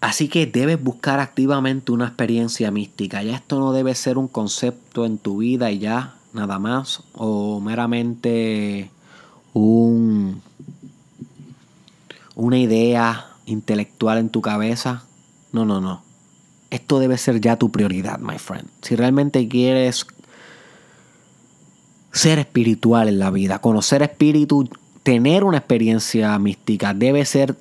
Así 0.00 0.28
que 0.28 0.46
debes 0.46 0.82
buscar 0.82 1.18
activamente 1.18 1.90
una 1.92 2.06
experiencia 2.06 2.70
mística. 2.70 3.22
Ya 3.22 3.34
esto 3.34 3.58
no 3.58 3.72
debe 3.72 3.94
ser 3.94 4.16
un 4.16 4.28
concepto 4.28 5.04
en 5.04 5.18
tu 5.18 5.38
vida 5.38 5.70
y 5.72 5.80
ya, 5.80 6.14
nada 6.32 6.58
más. 6.58 7.02
O 7.14 7.60
meramente 7.60 8.90
un, 9.52 10.40
una 12.36 12.58
idea 12.58 13.26
intelectual 13.46 14.18
en 14.18 14.30
tu 14.30 14.40
cabeza. 14.40 15.02
No, 15.52 15.64
no, 15.64 15.80
no. 15.80 16.02
Esto 16.70 17.00
debe 17.00 17.18
ser 17.18 17.40
ya 17.40 17.56
tu 17.56 17.72
prioridad, 17.72 18.18
my 18.20 18.38
friend. 18.38 18.68
Si 18.82 18.94
realmente 18.94 19.48
quieres 19.48 20.06
ser 22.12 22.38
espiritual 22.38 23.08
en 23.08 23.18
la 23.18 23.30
vida, 23.30 23.60
conocer 23.60 24.02
espíritu, 24.02 24.68
tener 25.02 25.44
una 25.44 25.58
experiencia 25.58 26.38
mística 26.38 26.94
debe 26.94 27.24
ser 27.24 27.56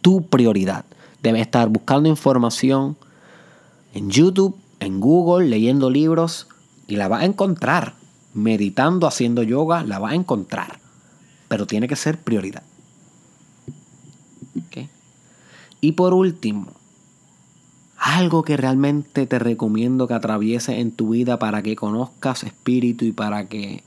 tu 0.00 0.26
prioridad. 0.26 0.84
Debes 1.22 1.42
estar 1.42 1.68
buscando 1.68 2.08
información 2.08 2.96
en 3.94 4.10
YouTube, 4.10 4.56
en 4.80 5.00
Google, 5.00 5.48
leyendo 5.48 5.88
libros 5.90 6.48
y 6.86 6.96
la 6.96 7.08
vas 7.08 7.22
a 7.22 7.26
encontrar. 7.26 7.94
Meditando, 8.34 9.06
haciendo 9.06 9.42
yoga, 9.42 9.84
la 9.84 9.98
vas 9.98 10.12
a 10.12 10.16
encontrar. 10.16 10.80
Pero 11.48 11.66
tiene 11.66 11.88
que 11.88 11.96
ser 11.96 12.18
prioridad. 12.18 12.62
Y 15.80 15.92
por 15.92 16.14
último, 16.14 16.72
algo 18.04 18.44
que 18.44 18.56
realmente 18.58 19.26
te 19.26 19.38
recomiendo 19.38 20.06
que 20.06 20.12
atravieses 20.12 20.78
en 20.78 20.92
tu 20.92 21.08
vida 21.08 21.38
para 21.38 21.62
que 21.62 21.74
conozcas 21.74 22.42
espíritu 22.42 23.06
y 23.06 23.12
para 23.12 23.48
que 23.48 23.82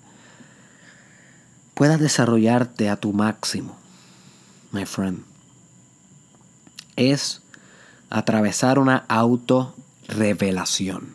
puedas 1.76 1.99
desarrollarte 1.99 2.89
a 2.89 2.95
tu 2.95 3.13
máximo, 3.13 3.78
my 4.72 4.88
friend, 4.88 5.20
es 6.95 7.43
atravesar 8.09 8.80
una 8.80 9.05
autorrevelación. 9.07 11.13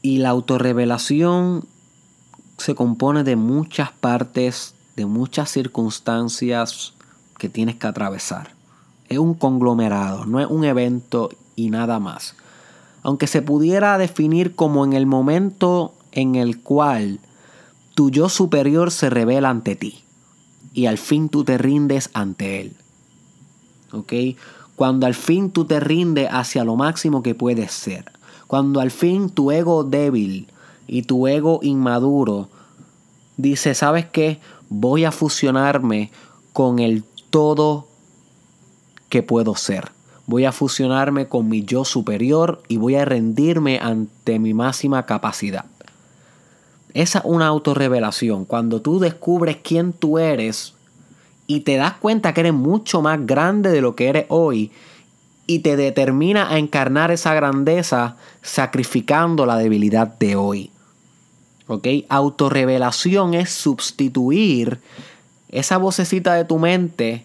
Y 0.00 0.16
la 0.16 0.30
autorrevelación 0.30 1.66
se 2.56 2.74
compone 2.74 3.22
de 3.22 3.36
muchas 3.36 3.92
partes, 3.92 4.74
de 4.96 5.04
muchas 5.04 5.50
circunstancias 5.50 6.94
que 7.42 7.48
tienes 7.48 7.74
que 7.74 7.88
atravesar. 7.88 8.54
Es 9.08 9.18
un 9.18 9.34
conglomerado, 9.34 10.26
no 10.26 10.38
es 10.38 10.46
un 10.46 10.62
evento 10.62 11.28
y 11.56 11.70
nada 11.70 11.98
más. 11.98 12.36
Aunque 13.02 13.26
se 13.26 13.42
pudiera 13.42 13.98
definir 13.98 14.54
como 14.54 14.84
en 14.84 14.92
el 14.92 15.06
momento 15.06 15.92
en 16.12 16.36
el 16.36 16.60
cual 16.60 17.18
tu 17.96 18.12
yo 18.12 18.28
superior 18.28 18.92
se 18.92 19.10
revela 19.10 19.50
ante 19.50 19.74
ti 19.74 20.04
y 20.72 20.86
al 20.86 20.98
fin 20.98 21.28
tú 21.28 21.42
te 21.42 21.58
rindes 21.58 22.10
ante 22.14 22.60
él. 22.60 22.76
¿Ok? 23.90 24.12
Cuando 24.76 25.06
al 25.06 25.14
fin 25.14 25.50
tú 25.50 25.64
te 25.64 25.80
rindes 25.80 26.28
hacia 26.30 26.62
lo 26.62 26.76
máximo 26.76 27.24
que 27.24 27.34
puedes 27.34 27.72
ser. 27.72 28.04
Cuando 28.46 28.78
al 28.78 28.92
fin 28.92 29.30
tu 29.30 29.50
ego 29.50 29.82
débil 29.82 30.46
y 30.86 31.02
tu 31.02 31.26
ego 31.26 31.58
inmaduro 31.60 32.50
dice, 33.36 33.74
¿sabes 33.74 34.06
qué? 34.06 34.38
Voy 34.68 35.04
a 35.04 35.10
fusionarme 35.10 36.12
con 36.52 36.78
el 36.78 37.02
todo 37.32 37.88
que 39.08 39.22
puedo 39.22 39.56
ser. 39.56 39.90
Voy 40.26 40.44
a 40.44 40.52
fusionarme 40.52 41.28
con 41.28 41.48
mi 41.48 41.64
yo 41.64 41.84
superior 41.84 42.62
y 42.68 42.76
voy 42.76 42.94
a 42.94 43.04
rendirme 43.04 43.80
ante 43.82 44.38
mi 44.38 44.54
máxima 44.54 45.06
capacidad. 45.06 45.64
Esa 46.94 47.20
es 47.20 47.24
una 47.24 47.46
autorrevelación. 47.46 48.44
Cuando 48.44 48.82
tú 48.82 49.00
descubres 49.00 49.56
quién 49.62 49.94
tú 49.94 50.18
eres 50.18 50.74
y 51.46 51.60
te 51.60 51.76
das 51.76 51.94
cuenta 51.94 52.34
que 52.34 52.40
eres 52.40 52.52
mucho 52.52 53.00
más 53.00 53.26
grande 53.26 53.70
de 53.70 53.80
lo 53.80 53.96
que 53.96 54.08
eres 54.08 54.26
hoy 54.28 54.70
y 55.46 55.60
te 55.60 55.76
determina 55.76 56.50
a 56.50 56.58
encarnar 56.58 57.10
esa 57.10 57.34
grandeza 57.34 58.16
sacrificando 58.42 59.46
la 59.46 59.56
debilidad 59.56 60.06
de 60.18 60.36
hoy. 60.36 60.70
¿Ok? 61.66 61.88
Autorrevelación 62.10 63.32
es 63.32 63.50
sustituir 63.50 64.80
esa 65.52 65.76
vocecita 65.76 66.34
de 66.34 66.44
tu 66.44 66.58
mente 66.58 67.24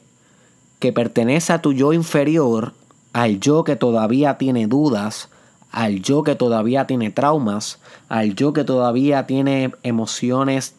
que 0.80 0.94
pertenece 0.94 1.54
a 1.54 1.62
tu 1.62 1.74
yo 1.74 1.94
inferior, 1.94 2.74
al 3.14 3.40
yo 3.40 3.64
que 3.64 3.76
todavía 3.76 4.38
tiene 4.38 4.68
dudas, 4.68 5.30
al 5.72 6.02
yo 6.02 6.24
que 6.24 6.36
todavía 6.36 6.86
tiene 6.86 7.10
traumas, 7.10 7.80
al 8.10 8.36
yo 8.36 8.54
que 8.54 8.64
todavía 8.64 9.26
tiene 9.26 9.72
emociones 9.82 10.76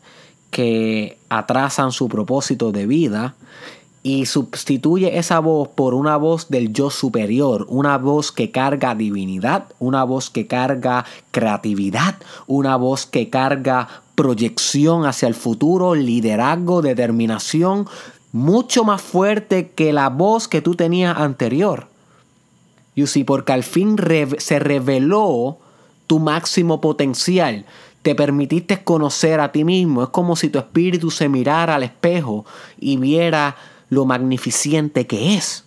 que 0.50 1.18
atrasan 1.28 1.90
su 1.90 2.08
propósito 2.08 2.70
de 2.70 2.86
vida 2.86 3.34
y 4.08 4.24
sustituye 4.24 5.18
esa 5.18 5.38
voz 5.38 5.68
por 5.68 5.92
una 5.92 6.16
voz 6.16 6.48
del 6.48 6.72
yo 6.72 6.88
superior, 6.88 7.66
una 7.68 7.98
voz 7.98 8.32
que 8.32 8.50
carga 8.50 8.94
divinidad, 8.94 9.64
una 9.78 10.02
voz 10.04 10.30
que 10.30 10.46
carga 10.46 11.04
creatividad, 11.30 12.14
una 12.46 12.76
voz 12.76 13.04
que 13.04 13.28
carga 13.28 13.86
proyección 14.14 15.04
hacia 15.04 15.28
el 15.28 15.34
futuro, 15.34 15.94
liderazgo, 15.94 16.80
determinación, 16.80 17.86
mucho 18.32 18.82
más 18.82 19.02
fuerte 19.02 19.72
que 19.72 19.92
la 19.92 20.08
voz 20.08 20.48
que 20.48 20.62
tú 20.62 20.74
tenías 20.74 21.18
anterior. 21.18 21.88
You 22.96 23.06
see, 23.06 23.24
porque 23.24 23.52
al 23.52 23.62
fin 23.62 23.98
se 24.38 24.58
reveló 24.58 25.58
tu 26.06 26.18
máximo 26.18 26.80
potencial. 26.80 27.66
Te 28.00 28.14
permitiste 28.14 28.82
conocer 28.82 29.38
a 29.40 29.52
ti 29.52 29.64
mismo. 29.64 30.02
Es 30.02 30.08
como 30.08 30.34
si 30.34 30.48
tu 30.48 30.58
espíritu 30.58 31.10
se 31.10 31.28
mirara 31.28 31.74
al 31.74 31.82
espejo 31.82 32.46
y 32.80 32.96
viera 32.96 33.54
lo 33.90 34.04
magnificente 34.04 35.06
que 35.06 35.36
es. 35.36 35.64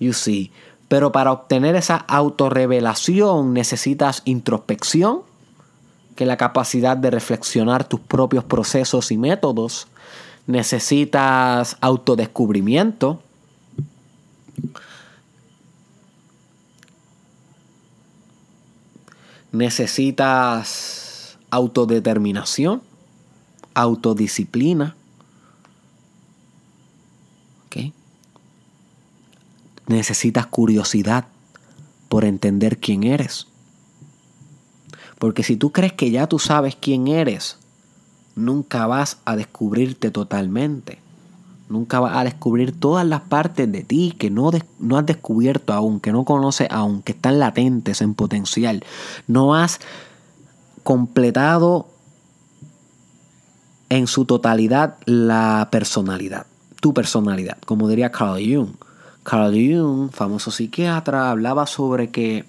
You 0.00 0.12
see. 0.12 0.50
Pero 0.88 1.12
para 1.12 1.32
obtener 1.32 1.74
esa 1.76 1.96
autorrevelación 1.96 3.54
necesitas 3.54 4.22
introspección, 4.24 5.22
que 6.16 6.24
es 6.24 6.28
la 6.28 6.36
capacidad 6.36 6.96
de 6.96 7.10
reflexionar 7.10 7.84
tus 7.84 8.00
propios 8.00 8.44
procesos 8.44 9.10
y 9.10 9.16
métodos. 9.16 9.86
Necesitas 10.46 11.76
autodescubrimiento 11.80 13.22
necesitas 19.52 21.38
autodeterminación, 21.50 22.82
autodisciplina. 23.74 24.96
Necesitas 29.86 30.46
curiosidad 30.46 31.26
por 32.08 32.24
entender 32.24 32.78
quién 32.78 33.04
eres. 33.04 33.46
Porque 35.18 35.42
si 35.42 35.56
tú 35.56 35.70
crees 35.70 35.92
que 35.92 36.10
ya 36.10 36.26
tú 36.26 36.38
sabes 36.38 36.76
quién 36.76 37.08
eres, 37.08 37.58
nunca 38.34 38.86
vas 38.86 39.18
a 39.24 39.36
descubrirte 39.36 40.10
totalmente. 40.10 40.98
Nunca 41.68 42.00
vas 42.00 42.16
a 42.16 42.24
descubrir 42.24 42.78
todas 42.78 43.06
las 43.06 43.22
partes 43.22 43.70
de 43.70 43.82
ti 43.82 44.14
que 44.18 44.30
no, 44.30 44.50
has 44.50 45.06
descubierto 45.06 45.72
aún, 45.72 46.00
que 46.00 46.12
no 46.12 46.24
conoces 46.24 46.68
aún, 46.70 47.02
que 47.02 47.12
están 47.12 47.38
latentes 47.38 48.02
en 48.02 48.14
potencial. 48.14 48.84
No 49.26 49.54
has 49.54 49.80
completado 50.82 51.86
en 53.88 54.06
su 54.06 54.24
totalidad 54.24 54.96
la 55.06 55.68
personalidad, 55.70 56.46
tu 56.80 56.92
personalidad, 56.92 57.58
como 57.64 57.88
diría 57.88 58.10
Carl 58.12 58.42
Jung. 58.42 58.74
Carl 59.22 59.54
Jung, 59.54 60.10
famoso 60.10 60.50
psiquiatra, 60.50 61.30
hablaba 61.30 61.66
sobre 61.66 62.10
que 62.10 62.44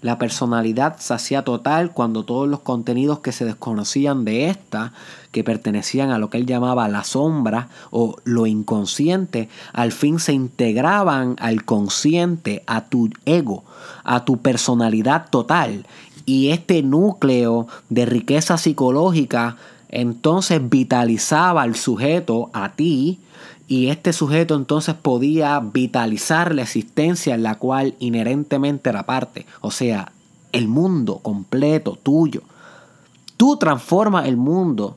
la 0.00 0.18
personalidad 0.18 0.98
se 0.98 1.14
hacía 1.14 1.42
total 1.42 1.92
cuando 1.92 2.24
todos 2.24 2.48
los 2.48 2.60
contenidos 2.60 3.18
que 3.20 3.32
se 3.32 3.44
desconocían 3.44 4.24
de 4.24 4.48
esta, 4.48 4.92
que 5.32 5.44
pertenecían 5.44 6.10
a 6.10 6.18
lo 6.18 6.30
que 6.30 6.38
él 6.38 6.46
llamaba 6.46 6.88
la 6.88 7.04
sombra 7.04 7.68
o 7.90 8.16
lo 8.24 8.46
inconsciente, 8.46 9.48
al 9.72 9.92
fin 9.92 10.18
se 10.18 10.32
integraban 10.32 11.36
al 11.40 11.64
consciente, 11.64 12.62
a 12.66 12.86
tu 12.86 13.10
ego, 13.24 13.64
a 14.04 14.24
tu 14.24 14.38
personalidad 14.38 15.28
total. 15.30 15.86
Y 16.26 16.50
este 16.50 16.82
núcleo 16.82 17.66
de 17.88 18.06
riqueza 18.06 18.56
psicológica 18.56 19.56
entonces 19.88 20.68
vitalizaba 20.68 21.62
al 21.62 21.74
sujeto, 21.74 22.50
a 22.52 22.72
ti, 22.72 23.20
y 23.68 23.90
este 23.90 24.14
sujeto 24.14 24.56
entonces 24.56 24.94
podía 24.94 25.60
vitalizar 25.60 26.54
la 26.54 26.62
existencia 26.62 27.34
en 27.34 27.42
la 27.42 27.56
cual 27.56 27.94
inherentemente 27.98 28.88
era 28.88 29.04
parte, 29.04 29.44
o 29.60 29.70
sea, 29.70 30.10
el 30.52 30.68
mundo 30.68 31.18
completo 31.18 31.98
tuyo. 32.02 32.40
Tú 33.36 33.58
transformas 33.58 34.26
el 34.26 34.38
mundo 34.38 34.96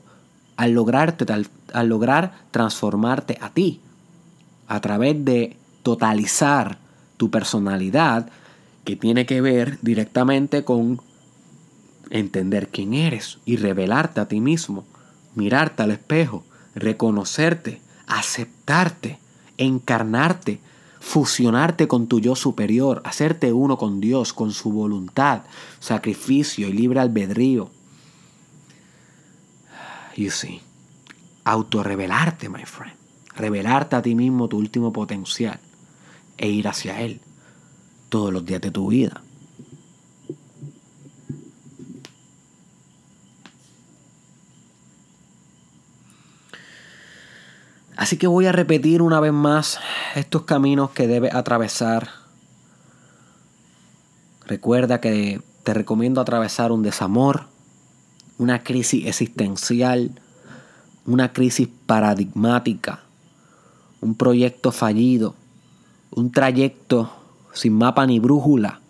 al, 0.56 0.72
lograrte, 0.72 1.26
al 1.74 1.88
lograr 1.88 2.32
transformarte 2.50 3.36
a 3.42 3.50
ti, 3.50 3.80
a 4.68 4.80
través 4.80 5.22
de 5.22 5.58
totalizar 5.82 6.78
tu 7.18 7.30
personalidad, 7.30 8.30
que 8.84 8.96
tiene 8.96 9.26
que 9.26 9.42
ver 9.42 9.78
directamente 9.82 10.64
con 10.64 11.00
entender 12.08 12.68
quién 12.68 12.94
eres 12.94 13.38
y 13.44 13.56
revelarte 13.56 14.20
a 14.20 14.28
ti 14.28 14.40
mismo, 14.40 14.84
mirarte 15.34 15.82
al 15.82 15.90
espejo, 15.90 16.42
reconocerte, 16.74 17.82
aceptarte, 18.06 19.18
encarnarte, 19.58 20.60
fusionarte 21.00 21.88
con 21.88 22.06
tu 22.06 22.20
yo 22.20 22.36
superior, 22.36 23.02
hacerte 23.04 23.52
uno 23.52 23.76
con 23.76 24.00
Dios, 24.00 24.32
con 24.32 24.52
su 24.52 24.72
voluntad, 24.72 25.42
sacrificio 25.80 26.68
y 26.68 26.72
libre 26.72 27.00
albedrío. 27.00 27.70
You 30.16 30.30
see, 30.30 30.60
autorrevelarte, 31.44 32.48
my 32.48 32.64
friend, 32.64 32.94
revelarte 33.34 33.96
a 33.96 34.02
ti 34.02 34.14
mismo 34.14 34.48
tu 34.48 34.58
último 34.58 34.92
potencial 34.92 35.58
e 36.36 36.48
ir 36.48 36.68
hacia 36.68 37.00
Él 37.00 37.20
todos 38.08 38.32
los 38.32 38.44
días 38.44 38.60
de 38.60 38.70
tu 38.70 38.88
vida. 38.88 39.22
Así 48.02 48.16
que 48.16 48.26
voy 48.26 48.46
a 48.46 48.52
repetir 48.52 49.00
una 49.00 49.20
vez 49.20 49.32
más 49.32 49.78
estos 50.16 50.42
caminos 50.42 50.90
que 50.90 51.06
debes 51.06 51.32
atravesar. 51.32 52.08
Recuerda 54.44 55.00
que 55.00 55.40
te 55.62 55.72
recomiendo 55.72 56.20
atravesar 56.20 56.72
un 56.72 56.82
desamor, 56.82 57.44
una 58.38 58.64
crisis 58.64 59.06
existencial, 59.06 60.20
una 61.06 61.32
crisis 61.32 61.68
paradigmática, 61.86 63.04
un 64.00 64.16
proyecto 64.16 64.72
fallido, 64.72 65.36
un 66.10 66.32
trayecto 66.32 67.12
sin 67.52 67.74
mapa 67.74 68.04
ni 68.04 68.18
brújula, 68.18 68.80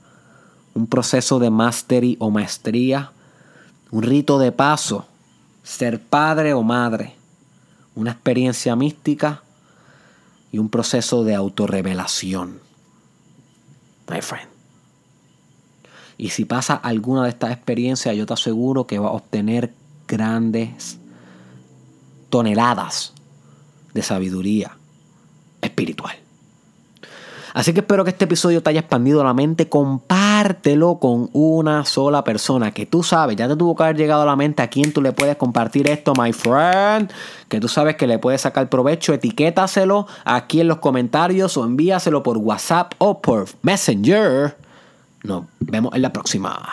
un 0.73 0.87
proceso 0.87 1.39
de 1.39 1.51
mastery 1.51 2.17
o 2.19 2.31
maestría 2.31 3.13
un 3.91 4.03
rito 4.05 4.39
de 4.39 4.53
paso, 4.53 5.05
ser 5.63 6.01
padre 6.01 6.55
o 6.55 6.63
madre, 6.63 7.15
una 7.95 8.13
experiencia 8.13 8.77
mística 8.77 9.43
y 10.51 10.59
un 10.59 10.69
proceso 10.69 11.25
de 11.25 11.35
autorrevelación. 11.35 12.61
My 14.11 14.21
friend. 14.21 14.49
Y 16.19 16.31
si 16.31 16.45
pasa 16.45 16.75
alguna 16.75 17.25
de 17.25 17.31
estas 17.31 17.53
experiencias, 17.53 18.15
yo 18.17 18.27
te 18.27 18.35
aseguro 18.35 18.87
que 18.87 18.99
va 18.99 19.09
a 19.09 19.13
obtener 19.13 19.75
grandes 20.07 20.99
toneladas 22.31 23.13
de 23.95 24.03
sabiduría 24.03 24.77
espiritual. 25.61 26.22
Así 27.53 27.73
que 27.73 27.81
espero 27.81 28.05
que 28.05 28.11
este 28.11 28.25
episodio 28.25 28.63
te 28.63 28.71
haya 28.71 28.81
expandido 28.81 29.23
la 29.23 29.35
mente. 29.35 29.69
Compártelo 29.69 30.99
con 30.99 31.29
una 31.33 31.85
sola 31.85 32.25
persona 32.25 32.73
que 32.73 32.87
tú 32.87 33.03
sabes, 33.03 33.37
ya 33.37 33.49
te 33.49 33.57
tuvo 33.57 33.77
que 33.77 33.83
haber 33.83 33.97
llegado 33.97 34.23
a 34.23 34.27
la 34.27 34.37
mente 34.37 34.63
a 34.63 34.69
quién 34.69 34.93
tú 34.93 35.03
le 35.03 35.13
puedes 35.13 35.37
compartir 35.37 35.89
esto, 35.89 36.15
my 36.15 36.33
friend. 36.33 37.11
Que 37.49 37.61
tú 37.61 37.69
sabes 37.69 37.97
que 37.97 38.07
le 38.07 38.19
puedes 38.19 38.41
sacar 38.41 38.69
provecho. 38.69 39.13
Etiquétaselo 39.13 40.07
aquí 40.25 40.61
en 40.61 40.69
los 40.69 40.79
comentarios 40.79 41.57
o 41.57 41.65
envíaselo 41.65 42.23
por 42.23 42.39
WhatsApp 42.39 42.95
o 42.99 43.21
por 43.21 43.47
Messenger. 43.63 44.57
Nos 45.23 45.45
vemos 45.61 45.95
en 45.95 46.03
la 46.03 46.13
próxima. 46.13 46.69